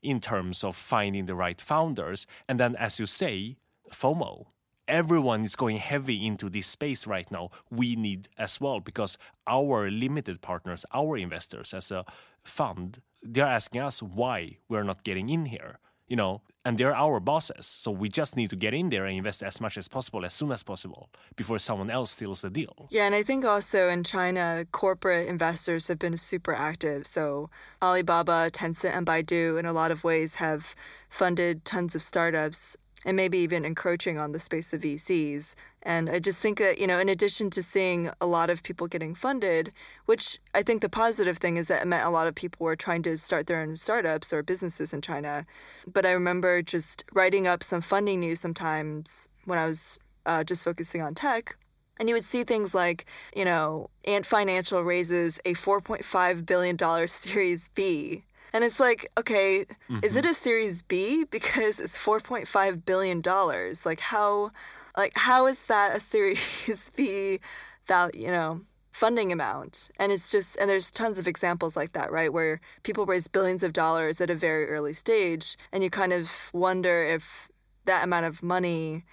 in 0.02 0.20
terms 0.20 0.64
of 0.64 0.76
finding 0.76 1.26
the 1.26 1.34
right 1.34 1.60
founders. 1.60 2.26
And 2.48 2.58
then 2.58 2.76
as 2.76 2.98
you 2.98 3.06
say 3.06 3.56
fomo 3.92 4.46
everyone 4.88 5.44
is 5.44 5.54
going 5.54 5.76
heavy 5.76 6.26
into 6.26 6.48
this 6.48 6.66
space 6.66 7.06
right 7.06 7.30
now. 7.30 7.50
We 7.70 7.94
need 7.94 8.28
as 8.38 8.60
well 8.60 8.80
because 8.80 9.18
our 9.46 9.90
limited 9.90 10.40
partners, 10.40 10.84
our 10.92 11.16
investors 11.16 11.74
as 11.74 11.92
a 11.92 12.04
fund, 12.42 13.00
they're 13.22 13.46
asking 13.46 13.82
us 13.82 14.02
why 14.02 14.58
we're 14.68 14.84
not 14.84 15.04
getting 15.04 15.28
in 15.28 15.46
here. 15.46 15.78
You 16.08 16.16
know, 16.16 16.40
and 16.64 16.78
they're 16.78 16.96
our 16.96 17.20
bosses. 17.20 17.66
So 17.66 17.90
we 17.90 18.08
just 18.08 18.34
need 18.34 18.48
to 18.48 18.56
get 18.56 18.72
in 18.72 18.88
there 18.88 19.04
and 19.04 19.18
invest 19.18 19.42
as 19.42 19.60
much 19.60 19.76
as 19.76 19.88
possible 19.88 20.24
as 20.24 20.32
soon 20.32 20.52
as 20.52 20.62
possible 20.62 21.10
before 21.36 21.58
someone 21.58 21.90
else 21.90 22.12
steals 22.12 22.40
the 22.40 22.48
deal. 22.48 22.88
Yeah, 22.90 23.04
and 23.04 23.14
I 23.14 23.22
think 23.22 23.44
also 23.44 23.90
in 23.90 24.04
China, 24.04 24.64
corporate 24.72 25.28
investors 25.28 25.86
have 25.88 25.98
been 25.98 26.16
super 26.16 26.54
active. 26.54 27.06
So 27.06 27.50
Alibaba, 27.82 28.48
Tencent, 28.50 28.96
and 28.96 29.06
Baidu, 29.06 29.58
in 29.58 29.66
a 29.66 29.74
lot 29.74 29.90
of 29.90 30.02
ways, 30.02 30.36
have 30.36 30.74
funded 31.10 31.66
tons 31.66 31.94
of 31.94 32.00
startups 32.00 32.74
and 33.04 33.16
maybe 33.16 33.38
even 33.38 33.64
encroaching 33.64 34.18
on 34.18 34.32
the 34.32 34.40
space 34.40 34.72
of 34.72 34.82
VCs. 34.82 35.54
And 35.82 36.10
I 36.10 36.18
just 36.18 36.42
think 36.42 36.58
that, 36.58 36.78
you 36.78 36.86
know, 36.86 36.98
in 36.98 37.08
addition 37.08 37.50
to 37.50 37.62
seeing 37.62 38.10
a 38.20 38.26
lot 38.26 38.50
of 38.50 38.62
people 38.62 38.86
getting 38.86 39.14
funded, 39.14 39.72
which 40.06 40.38
I 40.54 40.62
think 40.62 40.82
the 40.82 40.88
positive 40.88 41.38
thing 41.38 41.56
is 41.56 41.68
that 41.68 41.82
it 41.82 41.86
meant 41.86 42.06
a 42.06 42.10
lot 42.10 42.26
of 42.26 42.34
people 42.34 42.64
were 42.64 42.76
trying 42.76 43.02
to 43.02 43.16
start 43.16 43.46
their 43.46 43.60
own 43.60 43.76
startups 43.76 44.32
or 44.32 44.42
businesses 44.42 44.92
in 44.92 45.00
China. 45.00 45.46
But 45.86 46.04
I 46.04 46.10
remember 46.10 46.60
just 46.60 47.04
writing 47.12 47.46
up 47.46 47.62
some 47.62 47.80
funding 47.80 48.20
news 48.20 48.40
sometimes 48.40 49.28
when 49.44 49.58
I 49.58 49.66
was 49.66 49.98
uh, 50.26 50.44
just 50.44 50.64
focusing 50.64 51.00
on 51.00 51.14
tech. 51.14 51.54
And 52.00 52.08
you 52.08 52.14
would 52.14 52.24
see 52.24 52.44
things 52.44 52.74
like, 52.74 53.06
you 53.34 53.44
know, 53.44 53.90
Ant 54.04 54.26
Financial 54.26 54.82
raises 54.82 55.38
a 55.44 55.54
$4.5 55.54 56.46
billion 56.46 56.78
Series 57.08 57.68
B 57.70 58.24
and 58.52 58.64
it's 58.64 58.80
like, 58.80 59.10
okay, 59.18 59.64
mm-hmm. 59.64 60.00
is 60.02 60.16
it 60.16 60.24
mm-hmm. 60.24 60.30
a 60.30 60.34
Series 60.34 60.82
B 60.82 61.24
because 61.30 61.80
it's 61.80 61.96
4.5 61.96 62.84
billion 62.84 63.20
dollars? 63.20 63.84
Like 63.86 64.00
how 64.00 64.50
like 64.96 65.12
how 65.14 65.46
is 65.46 65.64
that 65.66 65.96
a 65.96 66.00
Series 66.00 66.90
B 66.96 67.40
that, 67.86 68.14
you 68.14 68.28
know, 68.28 68.62
funding 68.92 69.32
amount? 69.32 69.90
And 69.98 70.12
it's 70.12 70.30
just 70.30 70.56
and 70.56 70.68
there's 70.68 70.90
tons 70.90 71.18
of 71.18 71.28
examples 71.28 71.76
like 71.76 71.92
that, 71.92 72.10
right? 72.10 72.32
Where 72.32 72.60
people 72.82 73.06
raise 73.06 73.28
billions 73.28 73.62
of 73.62 73.72
dollars 73.72 74.20
at 74.20 74.30
a 74.30 74.34
very 74.34 74.68
early 74.68 74.92
stage 74.92 75.56
and 75.72 75.82
you 75.82 75.90
kind 75.90 76.12
of 76.12 76.50
wonder 76.52 77.04
if 77.04 77.48
that 77.84 78.04
amount 78.04 78.26
of 78.26 78.42
money 78.42 79.04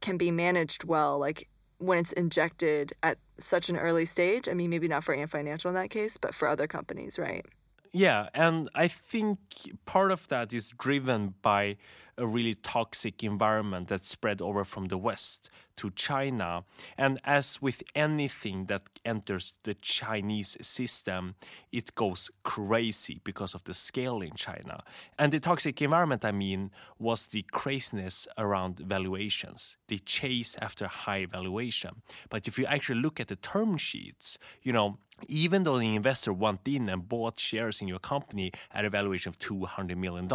can 0.00 0.16
be 0.16 0.30
managed 0.30 0.84
well 0.84 1.18
like 1.18 1.48
when 1.78 1.98
it's 1.98 2.12
injected 2.12 2.92
at 3.02 3.18
such 3.38 3.68
an 3.68 3.76
early 3.76 4.04
stage. 4.04 4.48
I 4.48 4.54
mean, 4.54 4.70
maybe 4.70 4.88
not 4.88 5.04
for 5.04 5.14
Ant 5.14 5.30
Financial 5.30 5.68
in 5.68 5.74
that 5.74 5.90
case, 5.90 6.16
but 6.16 6.34
for 6.34 6.46
other 6.46 6.66
companies, 6.66 7.18
right? 7.18 7.44
Yeah, 7.92 8.28
and 8.34 8.68
I 8.74 8.88
think 8.88 9.38
part 9.84 10.12
of 10.12 10.26
that 10.28 10.52
is 10.52 10.70
driven 10.70 11.34
by 11.42 11.76
a 12.16 12.26
really 12.26 12.54
toxic 12.54 13.22
environment 13.22 13.88
that 13.88 14.04
spread 14.04 14.40
over 14.40 14.64
from 14.64 14.86
the 14.86 14.96
West 14.98 15.50
to 15.76 15.90
China. 15.90 16.64
And 16.96 17.20
as 17.24 17.60
with 17.60 17.82
anything 17.94 18.66
that 18.66 18.82
enters 19.04 19.54
the 19.64 19.74
Chinese 19.74 20.56
system, 20.60 21.34
it 21.70 21.94
goes 21.94 22.30
crazy 22.42 23.20
because 23.24 23.54
of 23.54 23.64
the 23.64 23.74
scale 23.74 24.20
in 24.20 24.34
China. 24.34 24.82
And 25.18 25.32
the 25.32 25.40
toxic 25.40 25.80
environment, 25.82 26.24
I 26.24 26.32
mean, 26.32 26.70
was 26.98 27.28
the 27.28 27.44
craziness 27.52 28.28
around 28.36 28.78
valuations. 28.78 29.76
They 29.88 29.98
chase 29.98 30.56
after 30.60 30.86
high 30.86 31.26
valuation. 31.26 32.02
But 32.28 32.48
if 32.48 32.58
you 32.58 32.66
actually 32.66 33.00
look 33.00 33.20
at 33.20 33.28
the 33.28 33.36
term 33.36 33.76
sheets, 33.76 34.38
you 34.62 34.72
know, 34.72 34.98
even 35.28 35.62
though 35.62 35.78
the 35.78 35.94
investor 35.94 36.32
went 36.32 36.66
in 36.66 36.88
and 36.88 37.08
bought 37.08 37.38
shares 37.38 37.80
in 37.80 37.88
your 37.88 37.98
company 37.98 38.52
at 38.72 38.84
a 38.84 38.90
valuation 38.90 39.28
of 39.28 39.38
$200 39.38 39.96
million, 39.96 40.28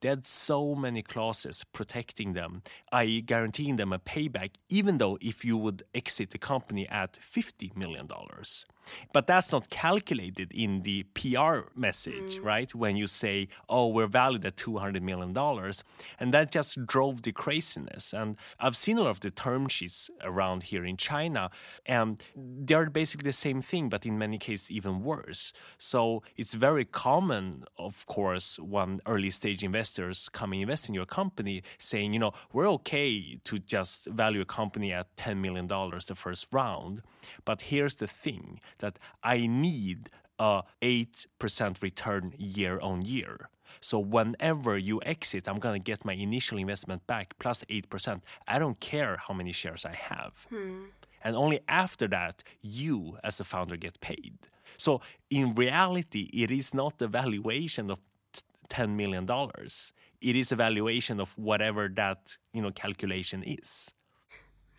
they 0.00 0.08
had 0.08 0.26
so 0.26 0.74
many 0.74 1.02
clauses 1.02 1.64
protecting 1.72 2.32
them, 2.32 2.62
i.e., 2.92 3.20
guaranteeing 3.20 3.76
them 3.76 3.92
a 3.92 3.98
payback 3.98 4.50
even 4.72 4.96
though 4.96 5.18
if 5.20 5.44
you 5.44 5.56
would 5.58 5.82
exit 5.94 6.30
the 6.30 6.38
company 6.38 6.88
at 6.88 7.18
$50 7.20 7.76
million. 7.76 8.08
But 9.12 9.26
that's 9.26 9.52
not 9.52 9.70
calculated 9.70 10.52
in 10.52 10.82
the 10.82 11.04
PR 11.14 11.70
message, 11.74 12.38
mm. 12.38 12.44
right? 12.44 12.74
When 12.74 12.96
you 12.96 13.06
say, 13.06 13.48
oh, 13.68 13.88
we're 13.88 14.06
valued 14.06 14.44
at 14.44 14.56
$200 14.56 15.02
million. 15.02 15.36
And 16.18 16.34
that 16.34 16.50
just 16.50 16.86
drove 16.86 17.22
the 17.22 17.32
craziness. 17.32 18.12
And 18.12 18.36
I've 18.58 18.76
seen 18.76 18.98
a 18.98 19.02
lot 19.02 19.10
of 19.10 19.20
the 19.20 19.30
term 19.30 19.68
sheets 19.68 20.10
around 20.22 20.64
here 20.64 20.84
in 20.84 20.96
China, 20.96 21.50
and 21.86 22.22
they're 22.36 22.90
basically 22.90 23.24
the 23.24 23.32
same 23.32 23.62
thing, 23.62 23.88
but 23.88 24.06
in 24.06 24.18
many 24.18 24.38
cases, 24.38 24.70
even 24.70 25.02
worse. 25.02 25.52
So 25.78 26.22
it's 26.36 26.54
very 26.54 26.84
common, 26.84 27.64
of 27.78 28.06
course, 28.06 28.58
when 28.58 29.00
early 29.06 29.30
stage 29.30 29.62
investors 29.62 30.28
come 30.28 30.52
and 30.52 30.62
invest 30.62 30.88
in 30.88 30.94
your 30.94 31.06
company 31.06 31.62
saying, 31.78 32.12
you 32.12 32.18
know, 32.18 32.32
we're 32.52 32.68
okay 32.70 33.38
to 33.44 33.58
just 33.58 34.06
value 34.06 34.40
a 34.40 34.44
company 34.44 34.92
at 34.92 35.14
$10 35.16 35.38
million 35.38 35.66
the 35.66 36.14
first 36.14 36.46
round. 36.52 37.02
But 37.44 37.62
here's 37.62 37.96
the 37.96 38.06
thing 38.06 38.60
that 38.78 38.98
I 39.22 39.46
need 39.46 40.08
a 40.38 40.62
8% 40.82 41.82
return 41.82 42.34
year 42.36 42.80
on 42.80 43.02
year. 43.02 43.48
So 43.80 43.98
whenever 43.98 44.76
you 44.76 45.00
exit, 45.04 45.48
I'm 45.48 45.58
going 45.58 45.80
to 45.80 45.84
get 45.84 46.04
my 46.04 46.12
initial 46.12 46.58
investment 46.58 47.06
back 47.06 47.34
plus 47.38 47.64
8%. 47.64 48.22
I 48.46 48.58
don't 48.58 48.78
care 48.80 49.16
how 49.16 49.34
many 49.34 49.52
shares 49.52 49.84
I 49.84 49.94
have. 49.94 50.46
Hmm. 50.50 50.84
And 51.24 51.36
only 51.36 51.60
after 51.68 52.08
that, 52.08 52.42
you 52.60 53.18
as 53.22 53.40
a 53.40 53.44
founder 53.44 53.76
get 53.76 54.00
paid. 54.00 54.38
So 54.76 55.00
in 55.30 55.54
reality, 55.54 56.28
it 56.32 56.50
is 56.50 56.74
not 56.74 56.98
the 56.98 57.06
valuation 57.06 57.90
of 57.90 58.00
$10 58.68 58.90
million. 58.96 59.28
It 60.20 60.36
is 60.36 60.52
a 60.52 60.56
valuation 60.56 61.20
of 61.20 61.36
whatever 61.38 61.88
that, 61.94 62.36
you 62.52 62.62
know, 62.62 62.70
calculation 62.72 63.42
is. 63.42 63.92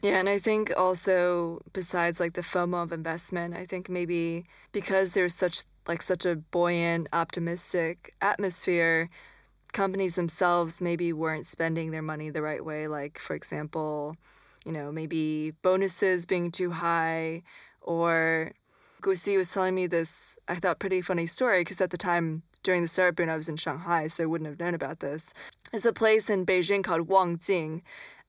Yeah, 0.04 0.20
and 0.20 0.28
I 0.28 0.38
think 0.38 0.74
also 0.76 1.62
besides 1.72 2.20
like 2.20 2.34
the 2.34 2.42
FOMO 2.42 2.84
of 2.84 2.92
investment, 2.92 3.56
I 3.56 3.66
think 3.66 3.88
maybe 3.88 4.44
because 4.74 5.14
there's 5.14 5.34
such 5.34 5.64
like 5.88 6.02
such 6.02 6.26
a 6.26 6.36
buoyant, 6.36 7.08
optimistic 7.14 8.14
atmosphere, 8.22 9.10
companies 9.72 10.16
themselves 10.16 10.82
maybe 10.82 11.14
weren't 11.14 11.46
spending 11.46 11.92
their 11.92 12.02
money 12.02 12.30
the 12.30 12.42
right 12.42 12.66
way. 12.66 12.88
Like 12.88 13.18
for 13.18 13.34
example, 13.34 14.14
you 14.66 14.74
know, 14.74 14.92
maybe 14.92 15.54
bonuses 15.62 16.26
being 16.26 16.52
too 16.52 16.72
high, 16.72 17.44
or 17.82 18.52
Gusi 19.02 19.38
was 19.38 19.54
telling 19.54 19.74
me 19.74 19.88
this 19.88 20.38
I 20.50 20.56
thought 20.56 20.80
pretty 20.80 21.02
funny 21.02 21.28
story 21.28 21.62
because 21.62 21.80
at 21.80 21.92
the 21.92 21.98
time 21.98 22.44
during 22.64 22.82
the 22.82 22.90
startup 22.90 23.16
boom 23.16 23.30
I 23.30 23.38
was 23.38 23.48
in 23.48 23.56
Shanghai, 23.56 24.08
so 24.08 24.24
I 24.24 24.28
wouldn't 24.28 24.50
have 24.50 24.60
known 24.60 24.74
about 24.74 25.00
this. 25.00 25.34
There's 25.72 25.86
a 25.86 25.94
place 25.94 26.30
in 26.30 26.46
Beijing 26.46 26.84
called 26.84 27.08
Wangjing, 27.08 27.82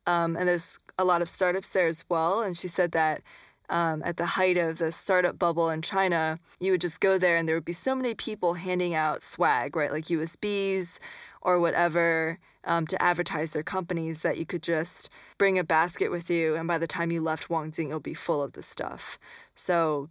um, 0.06 0.36
and 0.36 0.48
there's 0.48 0.78
a 0.98 1.04
lot 1.04 1.22
of 1.22 1.28
startups 1.28 1.72
there 1.72 1.86
as 1.86 2.04
well. 2.08 2.42
And 2.42 2.56
she 2.56 2.68
said 2.68 2.92
that 2.92 3.22
um, 3.70 4.02
at 4.04 4.16
the 4.16 4.26
height 4.26 4.56
of 4.56 4.78
the 4.78 4.92
startup 4.92 5.38
bubble 5.38 5.70
in 5.70 5.82
China, 5.82 6.36
you 6.60 6.72
would 6.72 6.80
just 6.80 7.00
go 7.00 7.18
there 7.18 7.36
and 7.36 7.48
there 7.48 7.56
would 7.56 7.64
be 7.64 7.72
so 7.72 7.94
many 7.94 8.14
people 8.14 8.54
handing 8.54 8.94
out 8.94 9.22
swag, 9.22 9.74
right? 9.76 9.90
Like 9.90 10.04
USBs 10.04 10.98
or 11.42 11.58
whatever 11.60 12.38
um, 12.64 12.86
to 12.86 13.02
advertise 13.02 13.52
their 13.52 13.62
companies 13.62 14.22
that 14.22 14.38
you 14.38 14.46
could 14.46 14.62
just 14.62 15.10
bring 15.38 15.58
a 15.58 15.64
basket 15.64 16.10
with 16.10 16.30
you. 16.30 16.56
And 16.56 16.68
by 16.68 16.78
the 16.78 16.86
time 16.86 17.10
you 17.10 17.20
left 17.20 17.48
Wangjing, 17.48 17.88
it'll 17.88 18.00
be 18.00 18.14
full 18.14 18.42
of 18.42 18.52
the 18.52 18.62
stuff. 18.62 19.18
So 19.54 20.08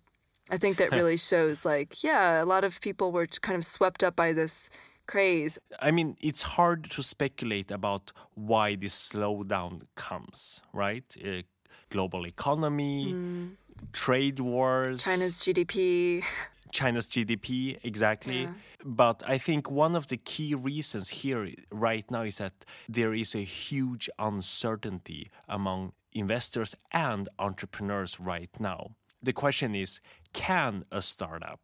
I 0.49 0.57
think 0.57 0.77
that 0.77 0.91
really 0.93 1.17
shows 1.17 1.65
like, 1.65 2.03
yeah, 2.03 2.43
a 2.43 2.45
lot 2.45 2.63
of 2.63 2.81
people 2.81 3.11
were 3.11 3.27
kind 3.27 3.57
of 3.57 3.65
swept 3.65 4.03
up 4.03 4.15
by 4.15 4.33
this 4.33 4.69
craze. 5.07 5.57
I 5.79 5.91
mean, 5.91 6.17
it's 6.21 6.41
hard 6.41 6.89
to 6.91 7.03
speculate 7.03 7.71
about 7.71 8.11
why 8.35 8.75
this 8.75 9.09
slowdown 9.09 9.83
comes, 9.95 10.61
right? 10.73 11.15
Uh, 11.23 11.41
global 11.89 12.25
economy, 12.25 13.13
mm. 13.13 13.51
trade 13.91 14.39
wars, 14.39 15.03
China's 15.03 15.35
GDP. 15.35 16.23
China's 16.71 17.07
GDP, 17.07 17.77
exactly. 17.83 18.41
Yeah. 18.43 18.53
But 18.83 19.23
I 19.25 19.37
think 19.37 19.69
one 19.69 19.95
of 19.95 20.07
the 20.07 20.17
key 20.17 20.55
reasons 20.55 21.07
here 21.09 21.49
right 21.71 22.09
now 22.09 22.23
is 22.23 22.39
that 22.39 22.65
there 22.89 23.13
is 23.13 23.35
a 23.35 23.43
huge 23.43 24.09
uncertainty 24.19 25.29
among 25.47 25.93
investors 26.11 26.75
and 26.91 27.29
entrepreneurs 27.39 28.19
right 28.19 28.49
now. 28.59 28.95
The 29.21 29.33
question 29.33 29.75
is 29.75 30.01
can 30.33 30.83
a 30.91 31.01
startup 31.01 31.61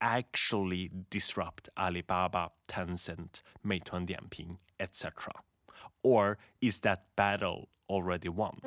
actually 0.00 0.90
disrupt 1.10 1.68
Alibaba, 1.78 2.50
Tencent, 2.68 3.42
Meituan 3.64 4.06
Dianping, 4.06 4.58
etc.? 4.78 5.32
Or 6.02 6.38
is 6.60 6.80
that 6.80 7.04
battle 7.16 7.68
already 7.88 8.28
won? 8.28 8.60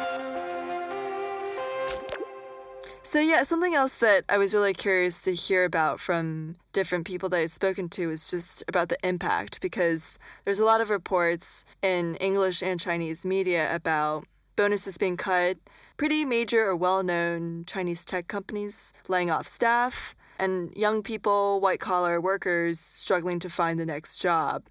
So, 3.05 3.19
yeah, 3.19 3.43
something 3.43 3.75
else 3.75 3.99
that 3.99 4.23
I 4.29 4.37
was 4.37 4.53
really 4.53 4.73
curious 4.73 5.23
to 5.23 5.33
hear 5.33 5.65
about 5.65 5.99
from 5.99 6.55
different 6.71 7.05
people 7.05 7.27
that 7.29 7.39
I've 7.39 7.51
spoken 7.51 7.89
to 7.89 8.09
is 8.09 8.31
just 8.31 8.63
about 8.69 8.87
the 8.87 8.97
impact 9.03 9.59
because 9.59 10.17
there's 10.45 10.61
a 10.61 10.65
lot 10.65 10.79
of 10.79 10.89
reports 10.89 11.65
in 11.81 12.15
English 12.15 12.63
and 12.63 12.79
Chinese 12.79 13.25
media 13.25 13.75
about 13.75 14.25
bonuses 14.55 14.97
being 14.97 15.17
cut, 15.17 15.57
pretty 15.97 16.23
major 16.23 16.65
or 16.65 16.75
well 16.77 17.03
known 17.03 17.65
Chinese 17.65 18.05
tech 18.05 18.27
companies 18.29 18.93
laying 19.09 19.29
off 19.29 19.45
staff, 19.45 20.15
and 20.43 20.75
young 20.75 21.01
people, 21.01 21.59
white 21.61 21.79
collar 21.79 22.19
workers 22.19 22.79
struggling 22.79 23.39
to 23.39 23.49
find 23.49 23.79
the 23.79 23.85
next 23.85 24.17
job. 24.17 24.63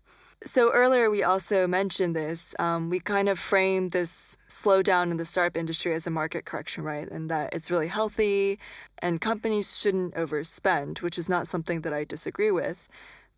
So 0.45 0.73
earlier 0.73 1.09
we 1.09 1.23
also 1.23 1.67
mentioned 1.67 2.17
this. 2.17 2.55
Um, 2.59 2.91
we 2.91 2.99
kind 2.99 3.29
of 3.29 3.39
framed 3.39 3.93
this 3.93 4.37
slowdown 4.49 5.11
in 5.13 5.17
the 5.17 5.25
startup 5.25 5.57
industry 5.57 5.95
as 5.95 6.07
a 6.07 6.11
market 6.11 6.45
correction, 6.45 6.83
right? 6.83 7.09
And 7.09 7.31
that 7.31 7.51
it's 7.55 7.71
really 7.71 7.87
healthy, 7.87 8.59
and 9.01 9.21
companies 9.21 9.79
shouldn't 9.79 10.15
overspend, 10.15 11.01
which 11.01 11.17
is 11.17 11.29
not 11.29 11.47
something 11.47 11.83
that 11.83 11.93
I 11.93 12.05
disagree 12.05 12.51
with. 12.51 12.89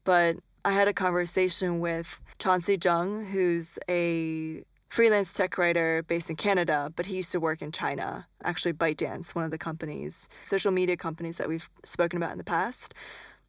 But 0.04 0.36
I 0.64 0.72
had 0.72 0.88
a 0.88 0.94
conversation 0.94 1.80
with 1.80 2.22
Chauncey 2.38 2.78
Jung, 2.82 3.26
who's 3.26 3.78
a 3.88 4.64
freelance 4.94 5.32
tech 5.32 5.58
writer 5.58 6.04
based 6.04 6.30
in 6.30 6.36
Canada, 6.36 6.92
but 6.94 7.04
he 7.04 7.16
used 7.16 7.32
to 7.32 7.40
work 7.40 7.60
in 7.60 7.72
China. 7.72 8.24
Actually, 8.44 8.72
ByteDance, 8.72 9.34
one 9.34 9.44
of 9.44 9.50
the 9.50 9.58
companies, 9.58 10.28
social 10.44 10.70
media 10.70 10.96
companies 10.96 11.36
that 11.36 11.48
we've 11.48 11.68
spoken 11.84 12.16
about 12.16 12.30
in 12.30 12.38
the 12.38 12.44
past. 12.44 12.94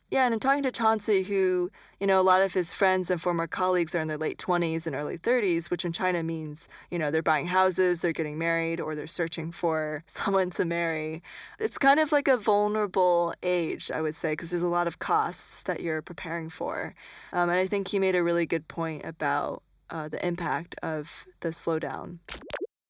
Yeah, 0.09 0.25
and 0.25 0.33
in 0.33 0.39
talking 0.39 0.63
to 0.63 0.71
Chauncey, 0.71 1.21
who, 1.21 1.69
you 1.99 2.07
know, 2.07 2.19
a 2.19 2.23
lot 2.23 2.41
of 2.41 2.51
his 2.51 2.73
friends 2.73 3.11
and 3.11 3.21
former 3.21 3.45
colleagues 3.45 3.93
are 3.93 3.99
in 3.99 4.07
their 4.07 4.17
late 4.17 4.39
20s 4.39 4.87
and 4.87 4.95
early 4.95 5.19
30s, 5.19 5.69
which 5.69 5.85
in 5.85 5.91
China 5.91 6.23
means, 6.23 6.67
you 6.89 6.97
know, 6.97 7.11
they're 7.11 7.21
buying 7.21 7.45
houses, 7.45 8.01
they're 8.01 8.11
getting 8.11 8.39
married, 8.39 8.81
or 8.81 8.95
they're 8.95 9.05
searching 9.05 9.51
for 9.51 10.03
someone 10.07 10.49
to 10.51 10.65
marry. 10.65 11.21
It's 11.59 11.77
kind 11.77 11.99
of 11.99 12.11
like 12.11 12.27
a 12.27 12.37
vulnerable 12.37 13.35
age, 13.43 13.91
I 13.91 14.01
would 14.01 14.15
say, 14.15 14.33
because 14.33 14.49
there's 14.49 14.63
a 14.63 14.67
lot 14.67 14.87
of 14.87 14.97
costs 14.97 15.61
that 15.63 15.81
you're 15.81 16.01
preparing 16.01 16.49
for. 16.49 16.95
Um, 17.33 17.49
and 17.49 17.59
I 17.59 17.67
think 17.67 17.89
he 17.89 17.99
made 17.99 18.15
a 18.15 18.23
really 18.23 18.47
good 18.47 18.67
point 18.67 19.05
about 19.05 19.61
uh, 19.89 20.07
the 20.07 20.25
impact 20.25 20.75
of 20.83 21.25
the 21.41 21.49
slowdown? 21.49 22.19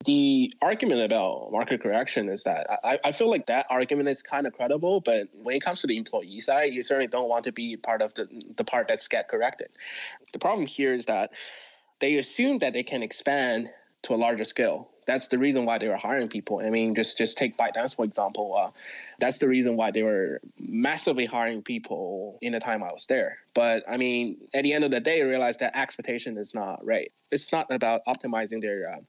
The 0.06 0.54
argument 0.62 1.02
about 1.02 1.52
market 1.52 1.82
correction 1.82 2.30
is 2.30 2.44
that 2.44 2.68
I, 2.84 3.00
I 3.04 3.12
feel 3.12 3.30
like 3.30 3.48
that 3.48 3.66
argument 3.70 4.08
is 4.10 4.22
kind 4.22 4.46
of 4.46 4.54
credible, 4.54 5.02
but 5.02 5.28
when 5.34 5.56
it 5.56 5.62
comes 5.62 5.82
to 5.82 5.88
the 5.88 5.98
employee 5.98 6.40
side, 6.42 6.74
you 6.74 6.84
certainly 6.84 7.08
don't 7.08 7.28
want 7.28 7.44
to 7.46 7.52
be 7.52 7.75
part 7.75 8.04
of 8.04 8.14
the, 8.14 8.28
the 8.56 8.64
part 8.64 8.88
that's 8.88 9.08
get 9.08 9.30
corrected. 9.30 9.70
The 10.32 10.40
problem 10.40 10.68
here 10.68 10.94
is 10.94 11.06
that 11.06 11.32
they 12.00 12.18
assume 12.18 12.60
that 12.60 12.74
they 12.74 12.84
can 12.84 13.02
expand 13.02 13.70
to 14.04 14.14
a 14.14 14.18
larger 14.18 14.44
scale 14.44 14.92
that's 15.06 15.28
the 15.28 15.38
reason 15.38 15.66
why 15.66 15.78
they 15.78 15.88
were 15.88 15.98
hiring 15.98 16.28
people. 16.28 16.60
I 16.60 16.70
mean, 16.70 16.96
just 16.96 17.18
just 17.18 17.38
take 17.38 17.58
ByteDance 17.58 17.96
for 17.96 18.06
example. 18.06 18.56
Uh, 18.56 18.72
that's 19.20 19.38
the 19.38 19.48
reason 19.48 19.78
why 19.78 19.92
they 19.92 20.04
were 20.04 20.42
massively 20.60 21.26
hiring 21.26 21.62
people 21.62 22.38
in 22.42 22.54
the 22.54 22.60
time 22.60 22.84
I 22.84 22.92
was 22.92 23.06
there. 23.06 23.38
But 23.54 23.84
I 23.88 23.98
mean, 23.98 24.38
at 24.54 24.64
the 24.64 24.74
end 24.74 24.84
of 24.84 24.92
the 24.92 25.00
day, 25.00 25.22
I 25.22 25.26
realized 25.26 25.60
that 25.60 25.76
expectation 25.78 26.38
is 26.38 26.54
not 26.54 26.86
right. 26.86 27.12
It's 27.32 27.52
not 27.52 27.68
about 27.70 28.02
optimizing 28.08 28.62
their 28.62 28.92
uh, 28.92 29.02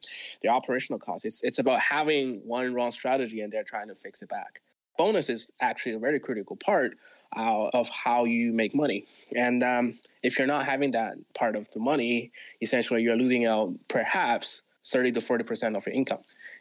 their 0.42 0.52
operational 0.52 0.98
costs. 0.98 1.24
It's 1.24 1.42
it's 1.42 1.58
about 1.58 1.80
having 1.80 2.40
one 2.44 2.74
wrong 2.74 2.92
strategy 2.92 3.40
and 3.40 3.52
they're 3.52 3.64
trying 3.64 3.88
to 3.88 3.94
fix 3.94 4.22
it 4.22 4.28
back. 4.28 4.60
Bonus 4.98 5.28
is 5.28 5.50
actually 5.60 5.94
a 5.94 5.98
very 5.98 6.20
critical 6.20 6.56
part 6.56 6.96
uh, 7.36 7.68
of 7.74 7.88
how 7.88 8.24
you 8.24 8.52
make 8.52 8.74
money. 8.74 9.06
And 9.34 9.62
um, 9.62 9.98
if 10.22 10.38
you're 10.38 10.46
not 10.46 10.64
having 10.64 10.92
that 10.92 11.16
part 11.34 11.56
of 11.56 11.70
the 11.70 11.80
money, 11.80 12.32
essentially 12.62 13.02
you're 13.02 13.16
losing 13.16 13.46
out 13.46 13.74
perhaps 13.88 14.62
30 14.86 15.12
to 15.12 15.20
40 15.20 15.44
percent 15.44 15.76
of 15.76 15.86
your 15.86 15.94
income. 15.94 16.20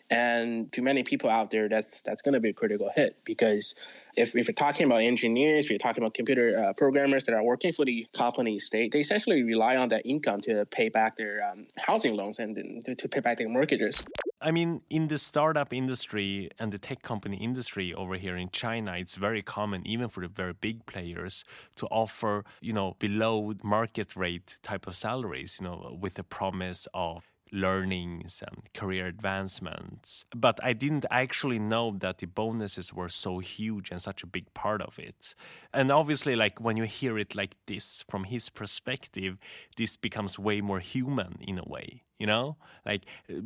And 0.09 0.71
to 0.73 0.81
many 0.81 1.03
people 1.03 1.29
out 1.29 1.49
there, 1.49 1.67
that's 1.67 2.01
that's 2.01 2.21
going 2.21 2.33
to 2.33 2.39
be 2.39 2.49
a 2.49 2.53
critical 2.53 2.91
hit 2.95 3.17
because 3.25 3.73
if, 4.15 4.35
if 4.35 4.47
you're 4.47 4.53
talking 4.53 4.85
about 4.85 5.01
engineers, 5.01 5.65
if 5.65 5.71
you're 5.71 5.79
talking 5.79 6.03
about 6.03 6.13
computer 6.13 6.63
uh, 6.63 6.73
programmers 6.73 7.25
that 7.25 7.33
are 7.33 7.43
working 7.43 7.73
for 7.73 7.85
the 7.85 8.07
companies, 8.15 8.69
they, 8.71 8.88
they 8.88 8.99
essentially 8.99 9.43
rely 9.43 9.75
on 9.77 9.89
that 9.89 10.05
income 10.05 10.41
to 10.41 10.65
pay 10.67 10.89
back 10.89 11.15
their 11.17 11.43
um, 11.43 11.65
housing 11.77 12.15
loans 12.15 12.39
and 12.39 12.85
to, 12.85 12.95
to 12.95 13.07
pay 13.07 13.19
back 13.19 13.38
their 13.38 13.49
mortgages. 13.49 14.07
I 14.41 14.51
mean, 14.51 14.81
in 14.89 15.07
the 15.07 15.17
startup 15.17 15.73
industry 15.73 16.51
and 16.59 16.71
the 16.71 16.77
tech 16.77 17.01
company 17.01 17.38
industry 17.38 17.93
over 17.93 18.15
here 18.15 18.38
in 18.38 18.49
China, 18.51 18.95
it's 18.95 19.15
very 19.15 19.41
common, 19.41 19.85
even 19.88 20.07
for 20.07 20.21
the 20.21 20.27
very 20.27 20.53
big 20.53 20.85
players, 20.85 21.43
to 21.77 21.88
offer, 21.88 22.45
you 22.61 22.73
know, 22.73 22.95
below 22.99 23.53
market 23.63 24.15
rate 24.15 24.57
type 24.61 24.85
of 24.88 24.95
salaries, 24.95 25.57
you 25.59 25.67
know, 25.67 25.97
with 25.99 26.13
the 26.13 26.23
promise 26.23 26.88
of 26.93 27.23
learnings 27.56 28.44
and 28.46 28.72
career 28.74 29.08
advancements. 29.08 30.26
But 30.36 30.60
I 30.63 30.74
didn't 30.74 31.06
actually 31.10 31.58
know 31.58 31.96
that 32.00 32.20
the 32.20 32.28
bonuses 32.28 32.94
were 32.94 33.10
so 33.10 33.39
huge 33.39 33.89
and 33.89 34.02
such 34.02 34.22
a 34.22 34.28
big 34.28 34.54
part 34.54 34.82
of 34.82 35.00
it. 35.00 35.34
And 35.74 35.91
obviously, 35.91 36.36
like 36.36 36.60
when 36.60 36.78
you 36.78 36.84
hear 36.84 37.18
it 37.18 37.34
like 37.34 37.56
this 37.65 38.04
from 38.08 38.26
his 38.26 38.50
perspective, 38.50 39.38
this 39.78 39.96
becomes 39.98 40.38
way 40.38 40.62
more 40.62 40.80
human 40.80 41.38
in 41.41 41.58
a 41.58 41.63
way. 41.65 42.04
You 42.20 42.28
know, 42.28 42.56
like 42.86 43.04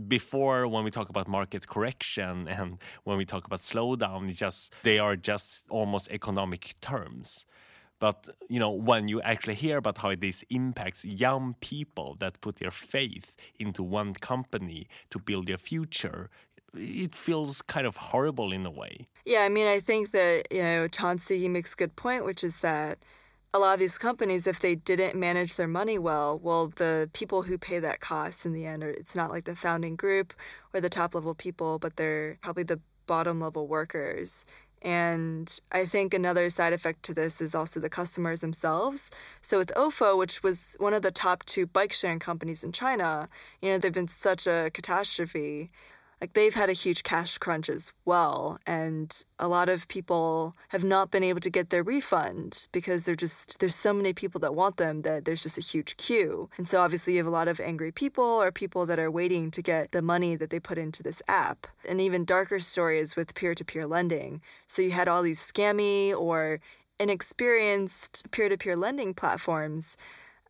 before 0.08 0.68
when 0.68 0.84
we 0.84 0.92
talk 0.92 1.10
about 1.10 1.28
market 1.28 1.68
correction 1.68 2.48
and 2.56 2.78
when 3.04 3.18
we 3.18 3.26
talk 3.26 3.46
about 3.46 3.60
slowdown, 3.60 4.30
it's 4.30 4.40
just 4.40 4.74
they 4.84 5.00
are 5.00 5.16
just 5.16 5.66
almost 5.70 6.10
economic 6.10 6.76
terms. 6.82 7.46
But 8.00 8.30
you 8.50 8.60
know, 8.60 8.72
when 8.72 9.08
you 9.08 9.22
actually 9.22 9.56
hear 9.56 9.78
about 9.78 9.98
how 9.98 10.16
this 10.16 10.44
impacts 10.50 11.06
young 11.06 11.56
people 11.60 12.16
that 12.20 12.42
put 12.42 12.58
their 12.58 12.72
faith 12.72 13.36
into 13.60 13.84
one 13.84 14.14
company 14.14 14.88
to 15.10 15.20
build 15.20 15.48
their 15.48 15.58
future, 15.58 16.30
it 16.74 17.14
feels 17.14 17.62
kind 17.62 17.86
of 17.86 17.98
horrible 17.98 18.52
in 18.52 18.66
a 18.66 18.72
way. 18.72 19.08
Yeah, 19.26 19.42
I 19.42 19.50
mean, 19.50 19.68
I 19.68 19.80
think 19.80 20.12
that 20.12 20.48
you 20.52 20.64
know 20.64 20.88
Chauncey 20.88 21.40
he 21.40 21.50
makes 21.50 21.74
a 21.74 21.78
good 21.78 21.96
point, 21.96 22.26
which 22.26 22.44
is 22.44 22.62
that 22.62 23.00
a 23.54 23.60
lot 23.60 23.74
of 23.74 23.80
these 23.80 23.98
companies, 23.98 24.46
if 24.46 24.60
they 24.60 24.76
didn't 24.76 25.16
manage 25.16 25.56
their 25.56 25.68
money 25.68 25.98
well, 25.98 26.38
well, 26.38 26.68
the 26.68 27.10
people 27.14 27.42
who 27.42 27.58
pay 27.58 27.80
that 27.80 28.00
cost 28.00 28.46
in 28.46 28.54
the 28.54 28.66
end, 28.66 28.84
are, 28.84 28.92
it's 28.92 29.16
not 29.16 29.32
like 29.32 29.46
the 29.46 29.56
founding 29.56 29.96
group 29.96 30.34
or 30.74 30.82
the 30.82 30.90
top 30.90 31.16
level 31.16 31.34
people, 31.34 31.80
but 31.80 31.96
they're 31.96 32.38
probably 32.42 32.64
the 32.64 32.80
bottom 33.08 33.40
level 33.40 33.68
workers. 33.68 34.46
And 34.82 35.60
I 35.72 35.86
think 35.86 36.14
another 36.14 36.50
side 36.50 36.74
effect 36.74 37.04
to 37.04 37.14
this 37.14 37.42
is 37.42 37.54
also 37.54 37.80
the 37.80 37.90
customers 37.90 38.42
themselves. 38.42 39.12
So 39.42 39.58
with 39.58 39.74
Ofo, 39.76 40.18
which 40.18 40.42
was 40.42 40.76
one 40.80 40.94
of 40.94 41.02
the 41.02 41.12
top 41.12 41.46
two 41.46 41.66
bike 41.66 41.92
sharing 41.92 42.20
companies 42.20 42.64
in 42.64 42.72
China, 42.72 43.28
you 43.62 43.70
know, 43.70 43.78
they've 43.78 43.94
been 43.94 44.08
such 44.08 44.48
a 44.48 44.72
catastrophe 44.74 45.70
like 46.22 46.34
they've 46.34 46.54
had 46.54 46.70
a 46.70 46.74
huge 46.74 47.04
cash 47.04 47.38
crunch 47.38 47.70
as 47.70 47.94
well 48.06 48.60
and 48.68 49.24
a 49.40 49.48
lot 49.48 49.70
of 49.70 49.88
people 49.88 50.54
have 50.70 50.84
not 50.84 51.12
been 51.12 51.24
able 51.24 51.40
to 51.40 51.50
get 51.50 51.70
their 51.70 51.84
refund 51.84 52.68
because 52.72 53.06
they're 53.06 53.16
just 53.16 53.60
there's 53.60 53.76
so 53.76 53.94
many 53.94 54.14
people 54.14 54.40
that 54.40 54.56
want 54.56 54.78
them 54.78 55.02
that 55.04 55.26
there's 55.26 55.44
just 55.44 55.58
a 55.58 55.62
huge 55.62 55.96
queue. 55.98 56.50
And 56.58 56.68
so 56.68 56.82
obviously 56.82 57.14
you 57.14 57.20
have 57.20 57.28
a 57.28 57.32
lot 57.32 57.48
of 57.48 57.60
angry 57.60 57.92
people 57.92 58.24
or 58.24 58.52
people 58.52 58.86
that 58.86 59.00
are 59.00 59.12
waiting 59.12 59.52
to 59.52 59.62
get 59.62 59.92
the 59.92 60.02
money 60.02 60.36
that 60.36 60.50
they 60.50 60.60
put 60.60 60.78
into 60.78 61.04
this 61.04 61.22
app. 61.28 61.68
And 61.88 62.02
even 62.02 62.26
darker 62.26 62.60
stories 62.60 63.16
with 63.16 63.36
peer-to-peer 63.36 63.88
lending. 63.88 64.42
So 64.68 64.82
you 64.82 64.92
had 64.92 65.08
all 65.08 65.22
these 65.22 65.40
scammy 65.40 66.14
or 66.14 66.60
inexperienced 67.00 68.30
peer-to-peer 68.32 68.76
lending 68.76 69.14
platforms 69.14 69.96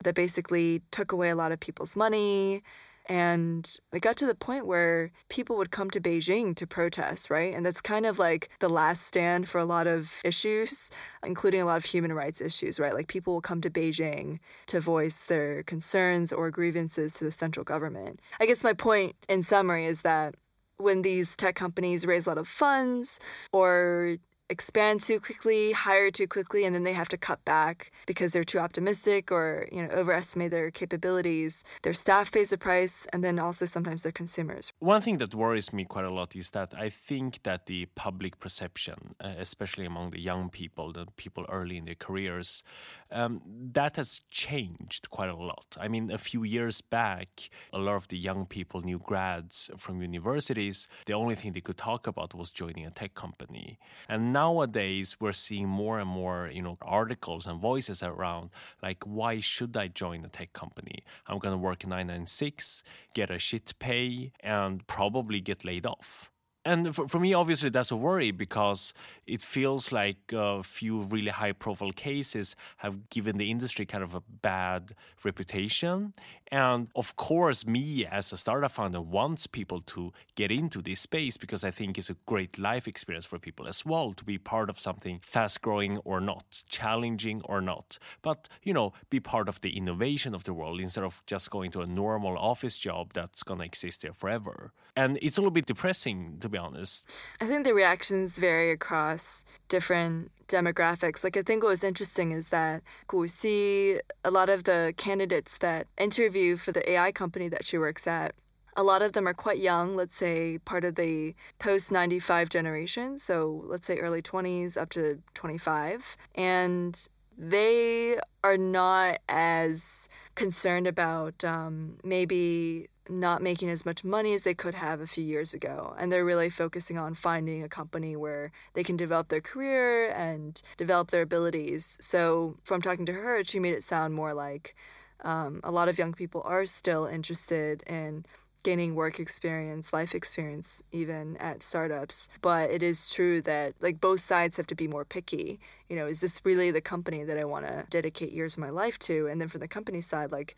that 0.04 0.16
basically 0.16 0.82
took 0.92 1.12
away 1.12 1.30
a 1.30 1.36
lot 1.36 1.52
of 1.52 1.60
people's 1.60 1.96
money 1.96 2.64
and 3.10 3.80
it 3.92 4.02
got 4.02 4.16
to 4.18 4.28
the 4.28 4.36
point 4.36 4.68
where 4.68 5.12
people 5.30 5.58
would 5.58 5.72
come 5.72 5.90
to 5.90 6.00
Beijing 6.00 6.56
to 6.56 6.68
protest, 6.68 7.32
right? 7.32 7.56
And 7.56 7.66
that's 7.66 7.82
kind 7.82 8.06
of 8.06 8.20
like 8.20 8.50
the 8.60 8.70
last 8.70 9.02
stand 9.08 9.50
for 9.50 9.58
a 9.58 9.66
lot 9.66 9.88
of 9.88 10.22
issues, 10.24 10.92
including 11.26 11.60
a 11.60 11.66
lot 11.66 11.78
of 11.78 11.86
human 11.86 12.14
rights 12.14 12.40
issues, 12.40 12.80
right? 12.80 12.94
Like 12.94 13.08
people 13.08 13.34
will 13.34 13.42
come 13.42 13.62
to 13.62 13.70
Beijing 13.70 14.38
to 14.68 14.80
voice 14.80 15.26
their 15.26 15.64
concerns 15.64 16.32
or 16.32 16.52
grievances 16.52 17.16
to 17.16 17.24
the 17.24 17.32
central 17.32 17.64
government. 17.64 18.22
I 18.40 18.46
guess 18.46 18.64
my 18.64 18.74
point 18.74 19.16
in 19.28 19.42
summary 19.42 19.86
is 19.86 20.04
that 20.04 20.36
when 20.78 21.02
these 21.02 21.36
tech 21.36 21.56
companies 21.56 22.06
raise 22.06 22.28
a 22.28 22.30
lot 22.30 22.38
of 22.38 22.48
funds 22.48 23.20
or 23.52 24.18
expand 24.50 25.02
too 25.02 25.20
quickly, 25.20 25.72
hire 25.72 26.12
too 26.12 26.28
quickly, 26.28 26.66
and 26.66 26.74
then 26.76 26.84
they 26.84 26.94
have 26.94 27.10
to 27.10 27.18
cut 27.18 27.44
back 27.46 27.92
because 28.06 28.34
they're 28.34 28.44
too 28.44 28.60
optimistic 28.60 29.32
or 29.32 29.68
you 29.72 29.82
know 29.82 29.90
overestimate 29.90 30.52
their 30.52 30.72
capabilities. 30.72 31.64
Their 31.84 31.94
staff 31.94 32.32
pays 32.32 32.50
the 32.50 32.58
price, 32.58 33.08
and 33.14 33.24
then 33.24 33.40
also 33.40 33.66
sometimes 33.66 34.04
their 34.04 34.12
consumers. 34.12 34.72
One 34.80 35.02
thing 35.02 35.18
that 35.20 35.36
worries 35.36 35.72
me 35.74 35.86
quite 35.86 36.06
a 36.06 36.12
lot 36.12 36.36
is 36.36 36.50
that 36.52 36.74
I 36.74 36.90
think 36.90 37.44
that 37.44 37.66
the 37.68 37.88
public 37.96 38.40
perception, 38.40 39.16
uh, 39.24 39.34
especially 39.38 39.86
among 39.86 40.12
the 40.12 40.22
young 40.22 40.50
people, 40.50 40.92
the 40.94 41.06
people 41.18 41.46
early 41.50 41.78
in 41.78 41.86
their 41.86 41.96
careers, 41.96 42.64
um, 43.12 43.42
that 43.74 43.96
has 43.96 44.22
changed 44.30 45.10
quite 45.10 45.30
a 45.30 45.36
lot. 45.36 45.78
I 45.80 45.88
mean, 45.88 46.12
a 46.12 46.18
few 46.18 46.44
years 46.44 46.82
back, 46.82 47.50
a 47.74 47.80
lot 47.80 47.96
of 47.96 48.08
the 48.08 48.18
young 48.18 48.46
people, 48.46 48.82
new 48.82 49.00
grads 49.00 49.70
from 49.78 50.02
universities, 50.02 50.88
the 51.06 51.14
only 51.14 51.36
thing 51.36 51.54
they 51.54 51.62
could 51.62 51.78
talk 51.78 52.08
about 52.08 52.34
was 52.34 52.52
joining 52.52 52.86
a 52.86 52.92
tech 52.92 53.14
company. 53.14 53.80
And 54.08 54.34
nowadays, 54.40 55.18
we're 55.20 55.42
seeing 55.48 55.68
more 55.68 56.00
and 56.00 56.10
more, 56.10 56.50
you 56.58 56.64
know, 56.66 56.78
articles 56.82 57.44
and 57.50 57.60
voices 57.60 58.00
around 58.02 58.46
like, 58.86 59.02
why 59.04 59.34
should 59.42 59.74
I 59.84 59.88
join 60.04 60.20
a 60.24 60.30
tech 60.30 60.52
company? 60.54 60.98
I'm 61.28 61.40
going 61.44 61.56
to 61.58 61.64
work 61.70 61.82
996, 61.86 62.84
get 63.14 63.30
a 63.30 63.40
shit 63.48 63.68
pay, 63.80 64.32
and 64.58 64.74
probably 64.88 65.40
get 65.50 65.66
laid 65.66 65.86
off 65.86 66.32
and 66.66 66.94
for, 66.94 67.08
for 67.08 67.20
me, 67.20 67.34
obviously, 67.34 67.70
that's 67.70 67.92
a 67.92 67.96
worry 67.96 68.32
because 68.32 68.94
it 69.26 69.42
feels 69.42 69.92
like 69.92 70.18
a 70.34 70.62
few 70.62 71.02
really 71.02 71.32
high 71.32 71.54
profile 71.54 71.92
cases 71.92 72.56
have 72.78 73.10
given 73.10 73.38
the 73.38 73.50
industry 73.50 73.86
kind 73.86 74.04
of 74.04 74.14
a 74.14 74.22
bad 74.42 74.94
reputation. 75.24 76.14
And 76.52 76.88
of 76.96 77.16
course, 77.16 77.66
me 77.66 78.06
as 78.06 78.34
a 78.34 78.38
startup 78.38 78.72
founder 78.72 79.02
wants 79.02 79.48
people 79.48 79.82
to 79.82 80.12
get 80.36 80.52
into 80.52 80.82
this 80.82 81.00
space 81.00 81.38
because 81.38 81.64
I 81.64 81.72
think 81.72 81.98
it's 81.98 82.10
a 82.10 82.16
great 82.26 82.58
life 82.58 82.88
experience 82.88 83.26
for 83.26 83.38
people 83.38 83.68
as 83.68 83.86
well 83.86 84.14
to 84.14 84.24
be 84.24 84.38
part 84.38 84.70
of 84.70 84.80
something 84.80 85.20
fast 85.22 85.62
growing 85.62 86.00
or 86.00 86.20
not, 86.20 86.64
challenging 86.68 87.42
or 87.46 87.62
not. 87.62 88.00
But, 88.22 88.50
you 88.64 88.74
know, 88.74 88.94
be 89.10 89.20
part 89.20 89.48
of 89.48 89.62
the 89.62 89.78
innovation 89.78 90.34
of 90.34 90.44
the 90.44 90.54
world 90.54 90.80
instead 90.80 91.04
of 91.04 91.22
just 91.28 91.52
going 91.52 91.72
to 91.72 91.82
a 91.82 91.86
normal 91.86 92.38
office 92.38 92.80
job 92.80 93.14
that's 93.14 93.44
going 93.44 93.60
to 93.60 93.66
exist 93.66 94.02
there 94.02 94.14
forever. 94.14 94.74
And 94.96 95.20
it's 95.22 95.38
a 95.38 95.42
little 95.42 95.52
bit 95.52 95.68
depressing, 95.68 96.38
be 96.50 96.58
honest. 96.58 97.18
I 97.42 97.46
think 97.46 97.66
the 97.66 97.74
reactions 97.74 98.38
vary 98.38 98.72
across 98.72 99.46
different 99.68 100.32
demographics. 100.48 101.24
Like 101.24 101.38
I 101.38 101.42
think 101.42 101.64
what 101.64 101.70
was 101.70 101.84
interesting 101.84 102.32
is 102.32 102.50
that 102.50 102.82
Gu 103.08 103.28
Xi, 103.28 104.00
a 104.24 104.32
lot 104.32 104.50
of 104.50 104.64
the 104.64 104.94
candidates 104.98 105.58
that 105.60 105.88
interview 105.98 106.58
for 106.58 106.72
the 106.72 106.92
AI 106.92 107.12
company 107.12 107.50
that 107.50 107.66
she 107.66 107.78
works 107.78 108.08
at, 108.08 108.34
a 108.76 108.84
lot 108.84 109.02
of 109.02 109.14
them 109.14 109.28
are 109.28 109.34
quite 109.34 109.60
young, 109.60 109.96
let's 109.96 110.16
say 110.16 110.58
part 110.60 110.86
of 110.86 110.96
the 110.96 111.36
post 111.60 111.92
95 111.92 112.50
generation, 112.50 113.18
so 113.18 113.64
let's 113.68 113.86
say 113.86 113.98
early 113.98 114.22
20s 114.22 114.80
up 114.82 114.90
to 114.92 115.22
25. 115.34 116.16
And 116.36 117.08
they 117.38 118.20
are 118.44 118.58
not 118.58 119.20
as 119.28 120.10
concerned 120.36 120.88
about 120.88 121.44
um, 121.44 121.98
maybe 122.04 122.88
not 123.10 123.42
making 123.42 123.70
as 123.70 123.86
much 123.86 124.04
money 124.04 124.34
as 124.34 124.44
they 124.44 124.54
could 124.54 124.76
have 124.76 125.02
a 125.02 125.08
few 125.08 125.24
years 125.24 125.54
ago. 125.54 125.96
And 125.98 126.12
they're 126.12 126.26
really 126.26 126.50
focusing 126.50 126.98
on 126.98 127.14
finding 127.14 127.64
a 127.64 127.70
company 127.70 128.16
where 128.16 128.52
they 128.74 128.84
can 128.84 128.98
develop 128.98 129.30
their 129.30 129.42
career 129.42 130.12
and 130.12 130.62
develop 130.78 131.12
their 131.12 131.24
abilities. 131.24 131.98
So, 132.02 132.58
from 132.64 132.82
talking 132.82 133.06
to 133.08 133.14
her, 133.14 133.44
she 133.44 133.60
made 133.60 133.74
it 133.74 133.84
sound 133.84 134.14
more 134.14 134.34
like 134.34 134.76
um, 135.24 135.60
a 135.64 135.72
lot 135.72 135.90
of 135.90 135.98
young 135.98 136.14
people 136.14 136.42
are 136.46 136.66
still 136.66 137.06
interested 137.06 137.84
in 137.84 138.26
gaining 138.64 138.94
work 138.96 139.20
experience, 139.20 139.94
life 139.94 140.14
experience, 140.14 140.84
even 140.92 141.38
at 141.38 141.64
startups. 141.64 142.30
But 142.42 142.70
it 142.72 142.84
is 142.84 143.10
true 143.10 143.42
that 143.44 143.74
like 143.82 144.02
both 144.02 144.20
sides 144.20 144.58
have 144.58 144.68
to 144.68 144.76
be 144.76 144.88
more 144.88 145.06
picky. 145.06 145.60
You 145.90 145.96
know, 145.96 146.08
is 146.08 146.22
this 146.22 146.42
really 146.44 146.72
the 146.72 146.82
company 146.82 147.24
that 147.24 147.38
I 147.38 147.46
want 147.46 147.68
to 147.68 147.86
dedicate 147.90 148.32
years 148.32 148.56
of 148.56 148.60
my 148.60 148.70
life 148.70 149.00
to? 149.00 149.28
And 149.28 149.40
then 149.40 149.48
from 149.48 149.62
the 149.62 149.68
company 149.68 150.02
side, 150.02 150.32
like 150.32 150.56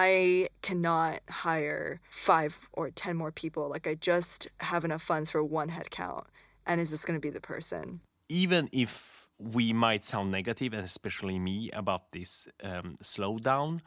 I 0.00 0.48
cannot 0.62 1.22
hire 1.28 2.00
five 2.08 2.68
or 2.72 2.88
10 2.88 3.16
more 3.16 3.32
people. 3.32 3.68
Like, 3.68 3.88
I 3.88 3.96
just 3.96 4.46
have 4.60 4.84
enough 4.84 5.02
funds 5.02 5.28
for 5.30 5.42
one 5.42 5.70
headcount. 5.70 6.24
And 6.66 6.80
is 6.80 6.92
this 6.92 7.04
going 7.04 7.18
to 7.20 7.20
be 7.20 7.30
the 7.30 7.40
person? 7.40 8.00
Even 8.28 8.68
if 8.70 9.26
we 9.40 9.72
might 9.72 10.04
sound 10.04 10.30
negative, 10.30 10.72
and 10.72 10.84
especially 10.84 11.40
me, 11.40 11.70
about 11.72 12.12
this 12.12 12.46
um, 12.62 12.96
slowdown 13.02 13.80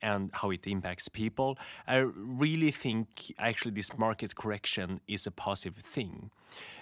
and 0.00 0.30
how 0.34 0.50
it 0.50 0.68
impacts 0.68 1.08
people, 1.08 1.58
I 1.88 1.96
really 1.96 2.70
think 2.70 3.34
actually 3.36 3.72
this 3.72 3.98
market 3.98 4.36
correction 4.36 5.00
is 5.08 5.26
a 5.26 5.32
positive 5.32 5.82
thing 5.82 6.30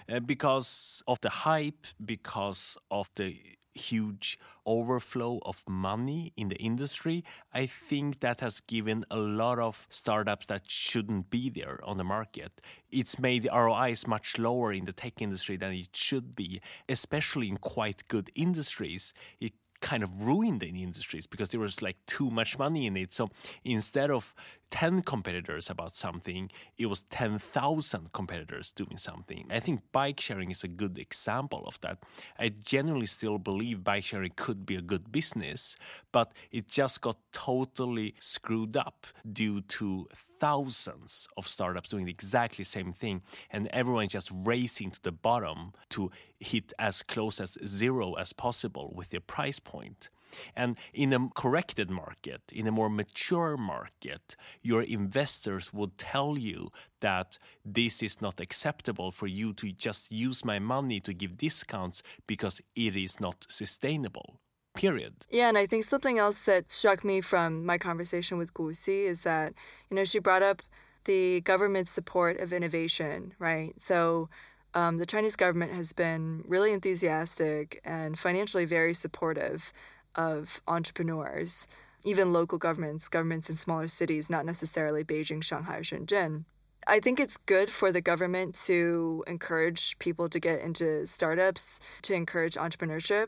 uh, 0.07 0.19
because 0.19 1.01
of 1.07 1.21
the 1.21 1.29
hype, 1.29 1.87
because 2.03 2.77
of 2.91 3.09
the 3.15 3.35
huge 3.75 4.39
overflow 4.65 5.39
of 5.45 5.63
money 5.67 6.33
in 6.35 6.47
the 6.47 6.55
industry, 6.55 7.23
I 7.53 7.65
think 7.67 8.21
that 8.21 8.39
has 8.39 8.61
given 8.61 9.05
a 9.11 9.17
lot 9.17 9.59
of 9.59 9.85
startups 9.89 10.47
that 10.47 10.69
shouldn't 10.69 11.29
be 11.29 11.49
there 11.49 11.79
on 11.83 11.97
the 11.97 12.03
market. 12.03 12.61
It's 12.89 13.19
made 13.19 13.43
the 13.43 13.51
ROIs 13.53 14.07
much 14.07 14.39
lower 14.39 14.73
in 14.73 14.85
the 14.85 14.93
tech 14.93 15.21
industry 15.21 15.57
than 15.57 15.73
it 15.73 15.95
should 15.95 16.35
be, 16.35 16.61
especially 16.89 17.49
in 17.49 17.57
quite 17.57 18.07
good 18.07 18.31
industries. 18.35 19.13
It 19.39 19.53
kind 19.81 20.03
of 20.03 20.23
ruined 20.23 20.61
the 20.61 20.67
industries 20.67 21.27
because 21.27 21.49
there 21.49 21.59
was 21.59 21.81
like 21.81 21.97
too 22.07 22.31
much 22.31 22.57
money 22.57 22.87
in 22.87 22.97
it. 22.97 23.13
So 23.13 23.29
instead 23.63 24.09
of 24.09 24.33
10 24.71 25.01
competitors 25.03 25.69
about 25.69 25.95
something, 25.95 26.49
it 26.77 26.87
was 26.87 27.03
10,000 27.03 28.11
competitors 28.13 28.71
doing 28.71 28.97
something. 28.97 29.47
I 29.49 29.59
think 29.59 29.81
bike 29.91 30.19
sharing 30.19 30.51
is 30.51 30.63
a 30.63 30.67
good 30.67 30.97
example 30.97 31.63
of 31.65 31.79
that. 31.81 31.99
I 32.37 32.49
genuinely 32.49 33.05
still 33.05 33.37
believe 33.37 33.83
bike 33.83 34.05
sharing 34.05 34.31
could 34.35 34.65
be 34.65 34.75
a 34.75 34.81
good 34.81 35.11
business, 35.11 35.75
but 36.11 36.33
it 36.51 36.67
just 36.67 37.01
got 37.01 37.17
totally 37.31 38.15
screwed 38.19 38.75
up 38.75 39.07
due 39.31 39.61
to 39.61 40.07
thousands 40.39 41.27
of 41.37 41.47
startups 41.47 41.89
doing 41.89 42.05
the 42.05 42.11
exactly 42.11 42.63
same 42.63 42.91
thing 42.91 43.21
and 43.49 43.67
everyone 43.67 44.07
just 44.07 44.31
racing 44.33 44.91
to 44.91 45.01
the 45.01 45.11
bottom 45.11 45.71
to 45.89 46.11
hit 46.39 46.73
as 46.77 47.01
close 47.03 47.39
as 47.39 47.57
zero 47.65 48.13
as 48.13 48.33
possible 48.33 48.93
with 48.95 49.09
their 49.09 49.21
price 49.21 49.59
point. 49.59 50.09
And 50.55 50.77
in 50.93 51.13
a 51.13 51.29
corrected 51.35 51.89
market, 51.89 52.41
in 52.51 52.67
a 52.67 52.71
more 52.71 52.89
mature 52.89 53.57
market, 53.57 54.35
your 54.61 54.81
investors 54.81 55.73
would 55.73 55.97
tell 55.97 56.37
you 56.37 56.71
that 56.99 57.37
this 57.63 58.01
is 58.01 58.21
not 58.21 58.39
acceptable 58.39 59.11
for 59.11 59.27
you 59.27 59.53
to 59.53 59.71
just 59.71 60.11
use 60.11 60.43
my 60.43 60.59
money 60.59 60.99
to 61.01 61.13
give 61.13 61.37
discounts 61.37 62.03
because 62.27 62.61
it 62.75 62.95
is 62.95 63.19
not 63.19 63.45
sustainable. 63.49 64.39
Period. 64.75 65.25
Yeah, 65.29 65.47
and 65.47 65.57
I 65.57 65.65
think 65.67 65.85
something 65.85 66.19
else 66.19 66.41
that 66.43 66.69
struck 66.69 67.05
me 67.05 67.21
from 67.21 67.65
my 67.65 67.77
conversation 67.77 68.37
with 68.37 68.53
Gu 68.53 68.73
Xi 68.73 69.05
is 69.05 69.23
that, 69.23 69.53
you 69.89 69.95
know, 69.95 70.03
she 70.03 70.19
brought 70.19 70.43
up 70.43 70.61
the 71.05 71.39
government's 71.41 71.91
support 71.91 72.39
of 72.41 72.51
innovation, 72.51 73.33
right? 73.39 73.79
So 73.79 74.27
um, 74.73 74.97
the 74.97 75.05
Chinese 75.05 75.37
government 75.37 75.71
has 75.71 75.93
been 75.93 76.43
really 76.45 76.73
enthusiastic 76.73 77.79
and 77.85 78.19
financially 78.19 78.65
very 78.65 78.93
supportive 78.93 79.71
of 80.15 80.61
entrepreneurs, 80.67 81.67
even 82.03 82.33
local 82.33 82.57
governments, 82.57 83.07
governments 83.09 83.49
in 83.49 83.55
smaller 83.55 83.87
cities, 83.87 84.29
not 84.29 84.45
necessarily 84.45 85.03
Beijing, 85.03 85.43
Shanghai, 85.43 85.77
or 85.77 85.83
Shenzhen. 85.83 86.45
I 86.87 86.99
think 86.99 87.19
it's 87.19 87.37
good 87.37 87.69
for 87.69 87.91
the 87.91 88.01
government 88.01 88.53
to 88.65 89.23
encourage 89.25 89.97
people 89.97 90.29
to 90.29 90.39
get 90.39 90.61
into 90.61 91.05
startups, 91.07 91.79
to 92.03 92.13
encourage 92.13 92.55
entrepreneurship. 92.55 93.27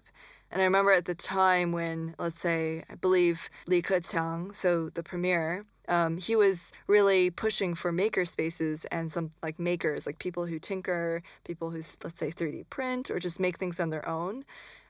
And 0.52 0.62
I 0.62 0.66
remember 0.66 0.92
at 0.92 1.06
the 1.06 1.16
time 1.16 1.72
when, 1.72 2.16
let's 2.20 2.40
say, 2.40 2.84
I 2.90 2.96
believe 2.96 3.50
Li 3.66 3.82
Keqiang, 3.82 4.56
so 4.56 4.90
the 4.90 5.04
premier, 5.04 5.66
um, 5.88 6.18
he 6.18 6.36
was 6.36 6.72
really 6.88 7.30
pushing 7.30 7.74
for 7.74 7.92
maker 7.92 8.26
spaces 8.26 8.86
and 8.86 9.12
some 9.12 9.32
like 9.42 9.58
makers, 9.58 10.06
like 10.06 10.20
people 10.20 10.46
who 10.46 10.60
tinker, 10.60 11.24
people 11.44 11.72
who, 11.72 11.82
let's 12.04 12.20
say, 12.20 12.30
3D 12.30 12.70
print 12.70 13.10
or 13.10 13.20
just 13.20 13.40
make 13.40 13.58
things 13.58 13.80
on 13.80 13.90
their 13.90 14.08
own. 14.08 14.44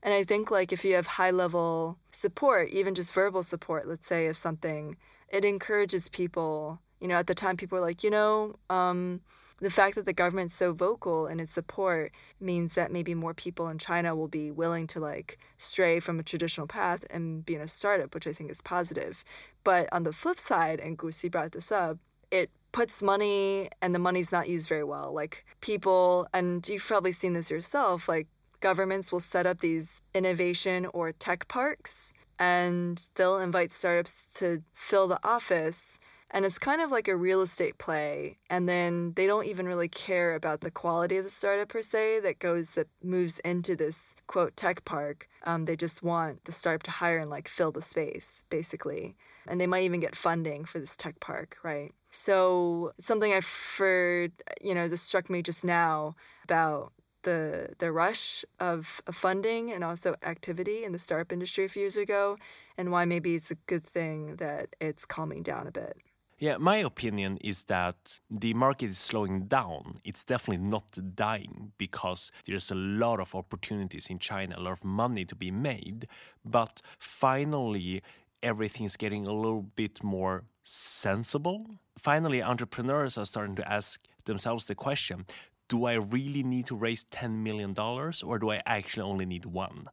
And 0.04 0.14
I 0.14 0.24
think 0.24 0.52
like 0.52 0.72
if 0.72 0.86
you 0.86 0.96
have 0.96 1.08
high 1.08 1.32
level 1.32 1.98
support, 2.12 2.70
even 2.70 2.96
just 2.96 3.14
verbal 3.14 3.44
support, 3.44 3.88
let's 3.88 4.08
say 4.08 4.28
of 4.28 4.38
something, 4.38 4.98
it 5.30 5.46
encourages 5.46 6.10
people. 6.10 6.80
You 7.00 7.08
know, 7.08 7.16
at 7.16 7.28
the 7.28 7.36
time 7.36 7.58
people 7.58 7.78
were 7.78 7.86
like, 7.86 8.04
you 8.04 8.10
know, 8.10 8.56
um, 8.70 9.22
the 9.60 9.70
fact 9.70 9.96
that 9.96 10.06
the 10.06 10.14
government's 10.14 10.54
so 10.54 10.72
vocal 10.72 11.26
in 11.28 11.40
its 11.40 11.52
support 11.52 12.12
means 12.40 12.76
that 12.76 12.92
maybe 12.92 13.16
more 13.16 13.34
people 13.34 13.70
in 13.70 13.80
China 13.80 14.16
will 14.16 14.28
be 14.28 14.52
willing 14.52 14.86
to 14.88 15.00
like 15.00 15.40
stray 15.58 16.00
from 16.00 16.20
a 16.20 16.24
traditional 16.24 16.68
path 16.68 17.04
and 17.10 17.46
be 17.46 17.56
in 17.56 17.62
a 17.62 17.68
startup, 17.68 18.14
which 18.14 18.28
I 18.28 18.34
think 18.34 18.52
is 18.52 18.62
positive. 18.62 19.24
But 19.64 19.90
on 19.92 20.04
the 20.04 20.14
flip 20.14 20.38
side, 20.38 20.80
and 20.80 20.98
Gu 20.98 21.12
Xi 21.12 21.30
brought 21.30 21.52
this 21.54 21.72
up, 21.72 21.98
it 22.30 22.52
puts 22.72 23.02
money 23.02 23.70
and 23.82 23.96
the 23.96 24.00
money's 24.00 24.32
not 24.32 24.48
used 24.48 24.70
very 24.70 24.84
well. 24.84 25.12
Like 25.12 25.44
people, 25.62 26.28
and 26.34 26.68
you've 26.68 26.86
probably 26.86 27.12
seen 27.12 27.34
this 27.34 27.50
yourself, 27.50 28.08
like 28.08 28.28
governments 28.60 29.12
will 29.12 29.20
set 29.20 29.46
up 29.46 29.60
these 29.60 30.02
innovation 30.14 30.86
or 30.94 31.12
tech 31.12 31.48
parks 31.48 32.14
and 32.40 33.10
they'll 33.16 33.40
invite 33.40 33.72
startups 33.72 34.28
to 34.40 34.62
fill 34.74 35.08
the 35.08 35.20
office 35.24 36.00
and 36.30 36.44
it's 36.44 36.60
kind 36.60 36.82
of 36.82 36.92
like 36.92 37.08
a 37.08 37.16
real 37.16 37.42
estate 37.42 37.78
play 37.78 38.38
and 38.50 38.68
then 38.68 39.14
they 39.16 39.26
don't 39.26 39.46
even 39.46 39.66
really 39.66 39.88
care 39.88 40.36
about 40.36 40.62
the 40.62 40.72
quality 40.72 41.18
of 41.18 41.24
the 41.24 41.30
startup 41.30 41.70
per 41.70 41.82
se 41.82 42.20
that 42.22 42.40
goes 42.40 42.72
that 42.72 42.88
moves 43.02 43.40
into 43.40 43.76
this 43.76 44.16
quote 44.28 44.56
tech 44.58 44.84
park. 44.84 45.30
Um, 45.44 45.66
they 45.66 45.76
just 45.76 46.04
want 46.04 46.44
the 46.46 46.52
startup 46.52 46.84
to 46.84 46.92
hire 46.92 47.20
and 47.20 47.30
like 47.30 47.48
fill 47.48 47.72
the 47.72 47.82
space 47.82 48.44
basically. 48.50 49.16
And 49.48 49.62
they 49.62 49.68
might 49.68 49.84
even 49.84 50.02
get 50.02 50.16
funding 50.16 50.66
for 50.66 50.80
this 50.80 50.98
tech 50.98 51.20
park 51.20 51.58
right? 51.64 51.94
So 52.10 52.94
something 53.00 53.34
i've 53.34 53.76
heard 53.78 54.32
you 54.62 54.74
know 54.74 54.88
this 54.88 55.02
struck 55.02 55.30
me 55.30 55.42
just 55.42 55.64
now 55.64 56.16
about 56.44 56.92
the 57.28 57.42
the 57.84 57.92
rush 57.92 58.46
of, 58.60 59.02
of 59.08 59.16
funding 59.16 59.64
and 59.74 59.84
also 59.84 60.10
activity 60.24 60.78
in 60.86 60.92
the 60.94 61.00
startup 61.08 61.32
industry 61.38 61.66
a 61.66 61.72
few 61.74 61.82
years 61.82 61.98
ago 61.98 62.38
and 62.78 62.86
why 62.94 63.04
maybe 63.14 63.36
it's 63.36 63.52
a 63.52 63.60
good 63.72 63.86
thing 63.98 64.38
that 64.38 64.66
it's 64.80 65.06
calming 65.06 65.44
down 65.44 65.68
a 65.68 65.72
bit 65.72 65.98
yeah, 66.40 66.58
my 66.58 66.78
opinion 66.78 67.40
is 67.42 67.64
that 67.64 68.20
the 68.30 68.54
market 68.54 68.92
is 68.92 69.00
slowing 69.00 69.48
down. 69.48 70.02
It's 70.04 70.24
definitely 70.24 70.68
not 70.68 70.90
dying 71.16 71.72
because 71.80 72.32
there's 72.46 72.70
a 72.70 72.76
lot 72.76 73.20
of 73.20 73.34
opportunities 73.34 74.06
in 74.08 74.20
China, 74.20 74.56
a 74.56 74.62
lot 74.62 74.74
of 74.74 74.84
money 74.84 75.26
to 75.26 75.36
be 75.36 75.50
made. 75.50 76.08
But 76.46 76.84
finally, 77.00 78.04
everything's 78.44 78.98
getting 78.98 79.26
a 79.26 79.34
little 79.34 79.64
bit 79.64 80.04
more 80.04 80.44
sensible. 80.64 81.66
Finally, 81.98 82.44
entrepreneurs 82.44 83.18
are 83.18 83.26
starting 83.26 83.56
to 83.56 83.68
ask 83.68 84.00
themselves 84.26 84.68
the 84.68 84.76
question 84.76 85.26
do 85.68 85.86
I 85.86 85.94
really 85.94 86.44
need 86.44 86.66
to 86.68 86.76
raise 86.76 87.04
$10 87.06 87.44
million 87.44 87.76
or 87.78 88.40
do 88.40 88.52
I 88.52 88.62
actually 88.66 89.04
only 89.04 89.26
need 89.26 89.46
one? 89.46 89.90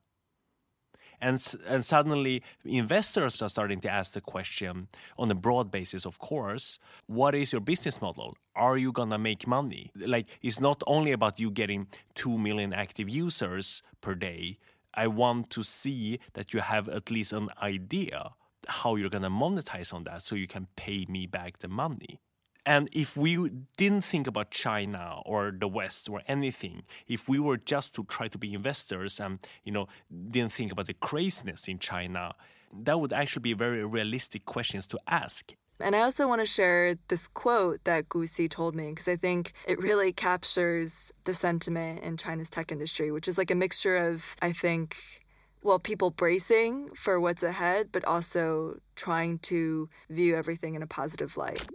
And, 1.21 1.43
and 1.67 1.85
suddenly 1.85 2.43
investors 2.65 3.41
are 3.41 3.49
starting 3.49 3.81
to 3.81 3.89
ask 3.91 4.13
the 4.13 4.21
question 4.21 4.89
on 5.19 5.31
a 5.31 5.35
broad 5.35 5.71
basis 5.71 6.05
of 6.05 6.19
course 6.19 6.79
what 7.07 7.35
is 7.35 7.53
your 7.53 7.61
business 7.61 8.03
model? 8.03 8.37
Are 8.55 8.77
you 8.77 8.93
gonna 8.93 9.19
make 9.19 9.47
money? 9.47 9.91
Like 9.97 10.27
it's 10.43 10.61
not 10.61 10.83
only 10.87 11.13
about 11.13 11.41
you 11.41 11.51
getting 11.51 11.87
2 12.15 12.37
million 12.37 12.73
active 12.73 13.09
users 13.09 13.83
per 14.01 14.15
day. 14.15 14.59
I 14.93 15.07
want 15.07 15.51
to 15.51 15.63
see 15.63 16.21
that 16.35 16.53
you 16.53 16.61
have 16.61 16.89
at 16.89 17.11
least 17.11 17.33
an 17.33 17.49
idea 17.61 18.31
how 18.69 18.97
you're 18.97 19.11
gonna 19.11 19.31
monetize 19.31 19.95
on 19.95 20.05
that 20.05 20.23
so 20.23 20.37
you 20.37 20.47
can 20.47 20.69
pay 20.77 21.07
me 21.09 21.27
back 21.27 21.59
the 21.59 21.69
money 21.69 22.21
and 22.66 22.88
if 22.92 23.16
we 23.16 23.50
didn't 23.77 24.05
think 24.05 24.27
about 24.27 24.50
China 24.50 25.20
or 25.27 25.53
the 25.57 25.68
West 25.68 26.09
or 26.09 26.22
anything, 26.27 26.85
if 27.07 27.29
we 27.29 27.38
were 27.38 27.59
just 27.59 27.94
to 27.96 28.05
try 28.05 28.29
to 28.29 28.38
be 28.38 28.55
investors 28.55 29.20
and 29.20 29.38
you 29.64 29.72
know 29.72 29.87
didn't 30.31 30.53
think 30.53 30.72
about 30.72 30.87
the 30.87 30.94
craziness 30.94 31.68
in 31.68 31.79
China, 31.79 32.35
that 32.72 33.00
would 33.00 33.12
actually 33.12 33.42
be 33.42 33.53
very 33.53 33.85
realistic 33.85 34.44
questions 34.44 34.87
to 34.88 34.98
ask. 35.07 35.55
And 35.81 35.96
I 35.96 36.00
also 36.00 36.29
want 36.29 36.40
to 36.40 36.46
share 36.46 36.94
this 37.09 37.27
quote 37.27 37.83
that 37.85 38.09
Gu 38.09 38.27
Si 38.27 38.48
told 38.48 38.74
me 38.74 38.90
because 38.90 39.09
I 39.09 39.16
think 39.16 39.53
it 39.66 39.79
really 39.79 40.12
captures 40.12 41.12
the 41.24 41.35
sentiment 41.35 42.03
in 42.03 42.16
China's 42.16 42.48
tech 42.48 42.70
industry, 42.70 43.11
which 43.11 43.27
is 43.27 43.37
like 43.38 43.50
a 43.50 43.57
mixture 43.57 43.96
of, 43.96 44.37
I 44.40 44.53
think, 44.53 44.96
well, 45.62 45.81
people 45.81 46.11
bracing 46.11 46.90
for 46.94 47.18
what's 47.18 47.42
ahead, 47.42 47.88
but 47.90 48.05
also 48.05 48.79
trying 48.94 49.40
to 49.40 49.88
view 50.11 50.37
everything 50.37 50.77
in 50.77 50.83
a 50.83 50.87
positive 50.87 51.37
light 51.37 51.68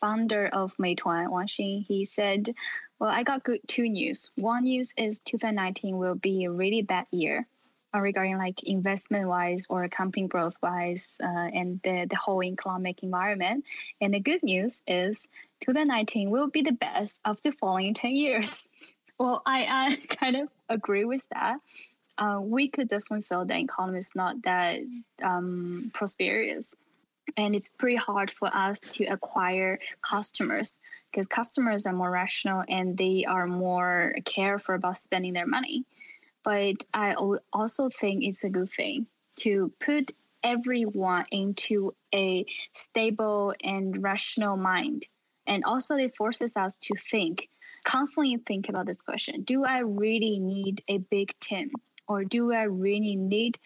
founder 0.00 0.46
of 0.46 0.76
Meituan, 0.76 1.30
Wang 1.30 1.46
Xing, 1.46 1.84
he 1.86 2.04
said, 2.04 2.54
well, 2.98 3.10
I 3.10 3.22
got 3.22 3.44
good 3.44 3.60
two 3.66 3.88
news. 3.88 4.30
One 4.36 4.64
news 4.64 4.92
is 4.96 5.20
2019 5.20 5.96
will 5.96 6.14
be 6.14 6.44
a 6.44 6.50
really 6.50 6.82
bad 6.82 7.06
year 7.10 7.46
uh, 7.94 8.00
regarding 8.00 8.38
like 8.38 8.62
investment 8.62 9.28
wise 9.28 9.66
or 9.68 9.88
company 9.88 10.26
growth 10.28 10.56
wise 10.62 11.16
uh, 11.22 11.26
and 11.26 11.80
the, 11.82 12.06
the 12.08 12.16
whole 12.16 12.42
economic 12.42 13.02
environment. 13.02 13.64
And 14.00 14.14
the 14.14 14.20
good 14.20 14.42
news 14.42 14.82
is 14.86 15.28
2019 15.62 16.30
will 16.30 16.48
be 16.48 16.62
the 16.62 16.72
best 16.72 17.18
of 17.24 17.42
the 17.42 17.52
following 17.52 17.94
10 17.94 18.10
years. 18.12 18.64
Well, 19.18 19.42
I, 19.44 19.66
I 19.66 19.96
kind 20.16 20.34
of 20.36 20.48
agree 20.70 21.04
with 21.04 21.26
that. 21.34 21.58
Uh, 22.16 22.40
we 22.42 22.70
could 22.70 22.88
definitely 22.88 23.20
feel 23.20 23.44
the 23.44 23.58
economy 23.58 23.98
is 23.98 24.12
not 24.14 24.40
that 24.44 24.80
um, 25.22 25.90
prosperous 25.92 26.74
and 27.36 27.54
it's 27.54 27.68
pretty 27.68 27.96
hard 27.96 28.30
for 28.30 28.54
us 28.54 28.80
to 28.80 29.04
acquire 29.04 29.78
customers 30.02 30.80
because 31.10 31.26
customers 31.26 31.86
are 31.86 31.92
more 31.92 32.10
rational 32.10 32.64
and 32.68 32.96
they 32.96 33.24
are 33.26 33.46
more 33.46 34.14
careful 34.24 34.74
about 34.74 34.98
spending 34.98 35.32
their 35.32 35.46
money. 35.46 35.84
But 36.42 36.84
i 36.94 37.14
also 37.52 37.88
think 37.88 38.24
it's 38.24 38.44
a 38.44 38.50
good 38.50 38.70
thing 38.70 39.06
to 39.36 39.72
put 39.80 40.12
everyone 40.42 41.26
into 41.30 41.94
a 42.14 42.46
stable 42.74 43.54
and 43.62 44.02
rational 44.02 44.56
mind. 44.56 45.06
And 45.46 45.64
also 45.64 45.96
it 45.96 46.16
forces 46.16 46.56
us 46.56 46.76
to 46.76 46.94
think 47.10 47.48
constantly 47.84 48.36
think 48.46 48.68
about 48.68 48.86
this 48.86 49.02
question. 49.02 49.42
Do 49.42 49.64
i 49.64 49.78
really 49.78 50.38
need 50.38 50.82
a 50.88 50.98
big 50.98 51.32
team? 51.40 51.70
Or 52.08 52.24
do 52.24 52.52
i 52.52 52.64
really 52.64 53.16
need 53.16 53.58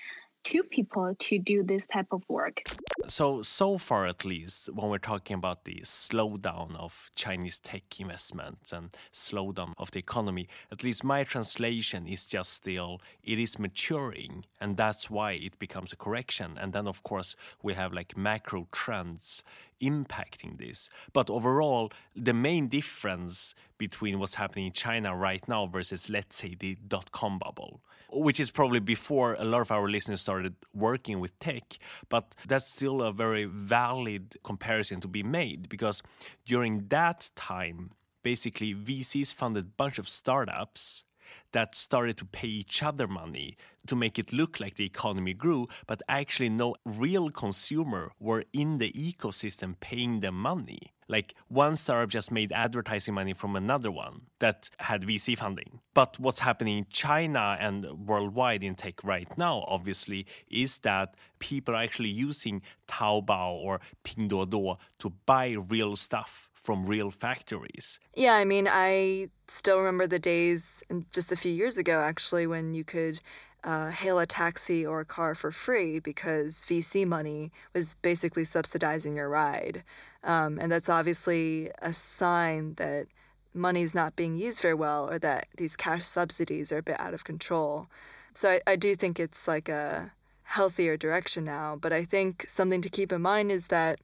two 0.45 0.63
people 0.63 1.15
to 1.19 1.39
do 1.39 1.63
this 1.63 1.87
type 1.87 2.07
of 2.13 2.23
work. 2.29 2.63
So, 3.09 3.43
so 3.43 3.79
far 3.79 4.07
at 4.07 4.25
least, 4.25 4.69
when 4.73 4.91
we're 4.91 4.99
talking 4.99 5.35
about 5.35 5.65
the 5.65 5.81
slowdown 5.83 6.77
of 6.77 7.11
Chinese 7.17 7.59
tech 7.59 7.99
investments 7.99 8.73
and 8.73 8.91
slowdown 9.13 9.73
of 9.79 9.91
the 9.91 9.99
economy, 9.99 10.49
at 10.71 10.85
least 10.85 11.03
my 11.03 11.25
translation 11.25 12.07
is 12.07 12.27
just 12.27 12.53
still 12.53 13.01
it 13.23 13.39
is 13.39 13.59
maturing, 13.59 14.45
and 14.61 14.77
that's 14.77 15.11
why 15.11 15.33
it 15.33 15.59
becomes 15.59 15.93
a 15.93 15.97
correction. 15.97 16.57
And 16.59 16.73
then, 16.73 16.87
of 16.87 17.03
course, 17.03 17.37
we 17.63 17.75
have 17.75 17.93
like 17.93 18.17
macro 18.17 18.69
trends 18.71 19.43
impacting 19.91 20.59
this. 20.59 20.91
But 21.13 21.31
overall, 21.31 21.93
the 22.15 22.33
main 22.35 22.69
difference 22.69 23.55
between 23.79 24.19
what's 24.19 24.37
happening 24.37 24.67
in 24.67 24.73
China 24.73 25.17
right 25.17 25.47
now 25.49 25.67
versus, 25.67 26.09
let's 26.09 26.37
say, 26.37 26.55
the 26.59 26.77
dot 26.87 27.13
com 27.13 27.39
bubble, 27.39 27.83
which 28.11 28.41
is 28.41 28.51
probably 28.51 28.81
before 28.81 29.35
a 29.35 29.45
lot 29.45 29.61
of 29.61 29.71
our 29.71 29.89
listeners 29.89 30.21
started 30.21 30.55
working 30.73 31.21
with 31.21 31.39
tech, 31.39 31.79
but 32.09 32.35
that's 32.47 32.67
still 32.67 33.03
a 33.03 33.13
very 33.13 33.45
valid 33.45 34.37
comparison 34.45 35.01
to 35.01 35.09
be 35.09 35.23
made 35.23 35.69
because 35.69 36.03
during 36.47 36.89
that 36.89 37.31
time, 37.35 37.91
basically 38.23 38.75
VCs 38.75 39.33
funded 39.33 39.65
a 39.65 39.77
bunch 39.77 39.99
of 39.99 40.09
startups 40.09 41.05
that 41.55 41.77
started 41.77 42.17
to 42.17 42.25
pay 42.25 42.49
each 42.49 42.83
other 42.83 43.07
money 43.07 43.57
to 43.87 43.95
make 43.95 44.19
it 44.19 44.33
look 44.33 44.59
like 44.59 44.75
the 44.75 44.85
economy 44.85 45.33
grew, 45.33 45.69
but 45.87 46.03
actually 46.09 46.49
no 46.49 46.75
real 46.85 47.31
consumer 47.31 48.11
were 48.19 48.45
in 48.53 48.79
the 48.79 48.91
ecosystem 48.93 49.79
paying 49.79 50.19
them 50.19 50.35
money. 50.35 50.93
Like 51.07 51.35
one 51.49 51.77
startup 51.77 52.09
just 52.09 52.33
made 52.33 52.51
advertising 52.51 53.15
money 53.15 53.35
from 53.35 53.55
another 53.55 53.91
one 53.91 54.23
that 54.41 54.69
had 54.79 55.03
VC 55.03 55.39
funding. 55.39 55.79
But 55.93 56.19
what's 56.19 56.41
happening 56.41 56.79
in 56.79 56.87
China 56.91 57.57
and 57.61 58.09
worldwide 58.09 58.65
in 58.65 58.75
tech 58.75 59.05
right 59.05 59.29
now, 59.39 59.65
obviously, 59.69 60.27
is 60.51 60.79
that 60.81 61.15
people 61.39 61.75
are 61.75 61.83
actually 61.83 62.09
using 62.09 62.63
Taobao 62.89 63.53
or 63.53 63.81
Pinduoduo 64.03 64.79
to 64.99 65.13
buy 65.25 65.51
real 65.53 65.95
stuff 65.95 66.49
from 66.65 66.87
real 66.87 67.11
factories. 67.11 68.01
Yeah, 68.17 68.33
I 68.33 68.47
mean, 68.47 68.67
I 68.71 69.29
still 69.49 69.77
remember 69.77 70.07
the 70.07 70.19
days 70.19 70.83
just 71.13 71.31
a 71.31 71.37
few 71.37 71.53
years 71.53 71.77
ago, 71.77 72.01
actually, 72.01 72.47
when 72.47 72.73
you 72.73 72.85
could 72.85 73.21
uh, 73.65 73.91
hail 73.91 74.19
a 74.19 74.25
taxi 74.25 74.85
or 74.85 75.01
a 75.01 75.05
car 75.05 75.35
for 75.35 75.51
free 75.51 75.99
because 75.99 76.65
VC 76.65 77.07
money 77.07 77.53
was 77.75 77.95
basically 78.01 78.47
subsidizing 78.47 79.15
your 79.15 79.29
ride. 79.29 79.85
Um, 80.23 80.59
and 80.59 80.73
that's 80.73 80.89
obviously 80.89 81.71
a 81.83 81.93
sign 81.93 82.75
that 82.75 83.09
money 83.53 83.83
is 83.83 83.95
not 83.95 84.17
being 84.17 84.35
used 84.35 84.63
very 84.63 84.75
well 84.75 85.11
or 85.11 85.19
that 85.19 85.49
these 85.59 85.77
cash 85.77 86.05
subsidies 86.05 86.73
are 86.73 86.79
a 86.79 86.83
bit 86.83 86.99
out 86.99 87.13
of 87.13 87.25
control. 87.25 87.89
So 88.33 88.53
I, 88.53 88.61
I 88.67 88.77
do 88.77 88.95
think 88.95 89.21
it's 89.21 89.47
like 89.47 89.69
a 89.69 90.13
healthier 90.45 90.97
direction 90.97 91.45
now. 91.45 91.77
But 91.79 91.93
I 91.93 92.05
think 92.05 92.47
something 92.49 92.81
to 92.81 92.89
keep 92.89 93.13
in 93.13 93.21
mind 93.21 93.53
is 93.53 93.67
that 93.67 94.01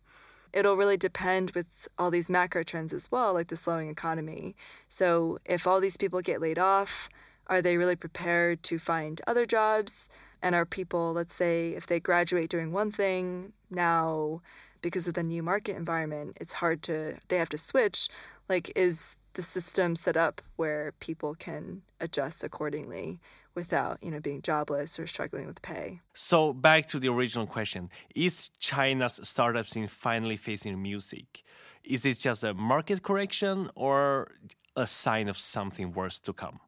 it'll 0.52 0.76
really 0.76 0.96
depend 0.96 1.52
with 1.52 1.88
all 1.98 2.10
these 2.10 2.30
macro 2.30 2.62
trends 2.62 2.92
as 2.92 3.10
well, 3.10 3.34
like 3.34 3.48
the 3.48 3.56
slowing 3.56 3.88
economy. 3.88 4.54
So 4.88 5.38
if 5.44 5.66
all 5.66 5.80
these 5.80 5.96
people 5.96 6.20
get 6.20 6.40
laid 6.40 6.58
off, 6.58 7.08
are 7.46 7.62
they 7.62 7.76
really 7.76 7.96
prepared 7.96 8.62
to 8.64 8.78
find 8.78 9.20
other 9.26 9.46
jobs? 9.46 10.08
And 10.42 10.54
are 10.54 10.64
people, 10.64 11.12
let's 11.12 11.34
say, 11.34 11.70
if 11.70 11.86
they 11.86 12.00
graduate 12.00 12.48
doing 12.48 12.72
one 12.72 12.90
thing, 12.90 13.52
now 13.70 14.40
because 14.82 15.06
of 15.06 15.14
the 15.14 15.22
new 15.22 15.42
market 15.42 15.76
environment, 15.76 16.38
it's 16.40 16.54
hard 16.54 16.82
to, 16.84 17.16
they 17.28 17.36
have 17.36 17.48
to 17.50 17.58
switch. 17.58 18.08
Like, 18.48 18.72
is 18.74 19.16
the 19.34 19.42
system 19.42 19.94
set 19.94 20.16
up 20.16 20.40
where 20.56 20.92
people 21.00 21.34
can 21.34 21.82
adjust 22.00 22.42
accordingly? 22.42 23.20
Without 23.54 23.98
you 24.02 24.10
know 24.10 24.20
being 24.20 24.42
jobless 24.42 24.98
or 24.98 25.06
struggling 25.06 25.46
with 25.46 25.62
pay. 25.62 26.00
So 26.14 26.52
back 26.52 26.86
to 26.86 26.98
the 26.98 27.08
original 27.08 27.46
question: 27.46 27.90
Is 28.14 28.50
China's 28.58 29.20
startup 29.22 29.66
scene 29.66 29.86
finally 29.86 30.36
facing 30.36 30.80
music? 30.80 31.42
Is 31.84 32.02
this 32.02 32.18
just 32.18 32.44
a 32.44 32.54
market 32.54 33.02
correction 33.02 33.70
or 33.74 34.32
a 34.76 34.86
sign 34.86 35.28
of 35.28 35.38
something 35.38 35.92
worse 35.92 36.20
to 36.20 36.32
come? 36.32 36.60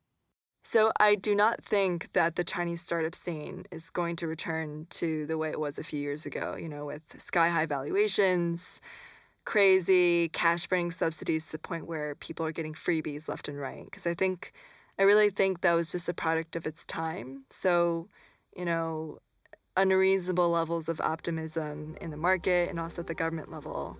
So 0.65 0.93
I 1.01 1.17
do 1.17 1.35
not 1.35 1.63
think 1.63 2.13
that 2.13 2.37
the 2.37 2.45
Chinese 2.45 2.81
startup 2.81 3.17
scene 3.17 3.65
is 3.73 3.91
going 3.91 4.17
to 4.17 4.29
return 4.29 4.87
to 4.91 5.27
the 5.27 5.37
way 5.37 5.51
it 5.51 5.59
was 5.59 5.79
a 5.79 5.85
few 5.85 6.01
years 6.01 6.25
ago. 6.25 6.57
You 6.57 6.69
know, 6.69 6.87
with 6.87 7.21
sky 7.21 7.49
high 7.49 7.67
valuations, 7.67 8.81
crazy 9.45 10.29
cash 10.29 10.67
burning 10.69 10.93
subsidies 10.93 11.47
to 11.47 11.53
the 11.53 11.59
point 11.59 11.87
where 11.87 12.15
people 12.17 12.47
are 12.47 12.53
getting 12.53 12.75
freebies 12.75 13.29
left 13.29 13.49
and 13.49 13.59
right. 13.59 13.85
Because 13.85 14.07
I 14.07 14.15
think, 14.15 14.53
I 14.99 15.03
really 15.03 15.31
think 15.31 15.63
that 15.63 15.75
was 15.75 15.91
just 15.93 16.09
a 16.09 16.15
product 16.15 16.57
of 16.57 16.67
its 16.67 16.85
time. 16.85 17.45
So, 17.51 18.09
you 18.57 18.65
know, 18.65 19.19
unreasonable 19.77 20.51
levels 20.51 20.89
of 20.89 21.01
optimism 21.01 21.97
in 22.01 22.11
the 22.11 22.17
market 22.17 22.69
and 22.69 22.79
also 22.79 23.03
at 23.03 23.09
the 23.09 23.15
government 23.15 23.51
level. 23.51 23.99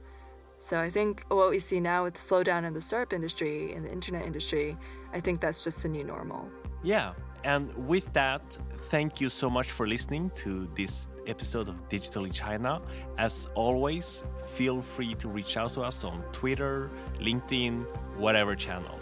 So 0.59 0.81
I 0.81 0.91
think 0.91 1.25
what 1.29 1.51
we 1.51 1.59
see 1.59 1.81
now 1.81 2.05
with 2.05 2.15
the 2.15 2.21
slowdown 2.21 2.65
in 2.65 2.73
the 2.73 2.81
startup 2.81 3.13
industry, 3.13 3.73
in 3.73 3.83
the 3.83 3.91
internet 3.91 4.25
industry, 4.25 4.77
I 5.13 5.19
think 5.19 5.41
that's 5.41 5.65
just 5.65 5.83
the 5.83 5.89
new 5.89 6.05
normal. 6.05 6.49
Yeah. 6.85 7.15
And 7.43 7.75
with 7.89 8.13
that, 8.13 8.43
thank 8.91 9.21
you 9.21 9.29
so 9.29 9.51
much 9.51 9.73
for 9.73 9.89
listening 9.89 10.31
to 10.37 10.69
this 10.77 11.09
episode 11.27 11.69
of 11.69 11.89
Digitally 11.89 12.33
China. 12.33 12.81
As 13.19 13.49
always, 13.55 14.23
feel 14.53 14.81
free 14.81 15.15
to 15.17 15.29
reach 15.29 15.57
out 15.57 15.73
to 15.73 15.81
us 15.81 16.05
on 16.05 16.23
Twitter, 16.33 16.91
LinkedIn, 17.19 17.85
whatever 18.17 18.55
channel. 18.55 19.02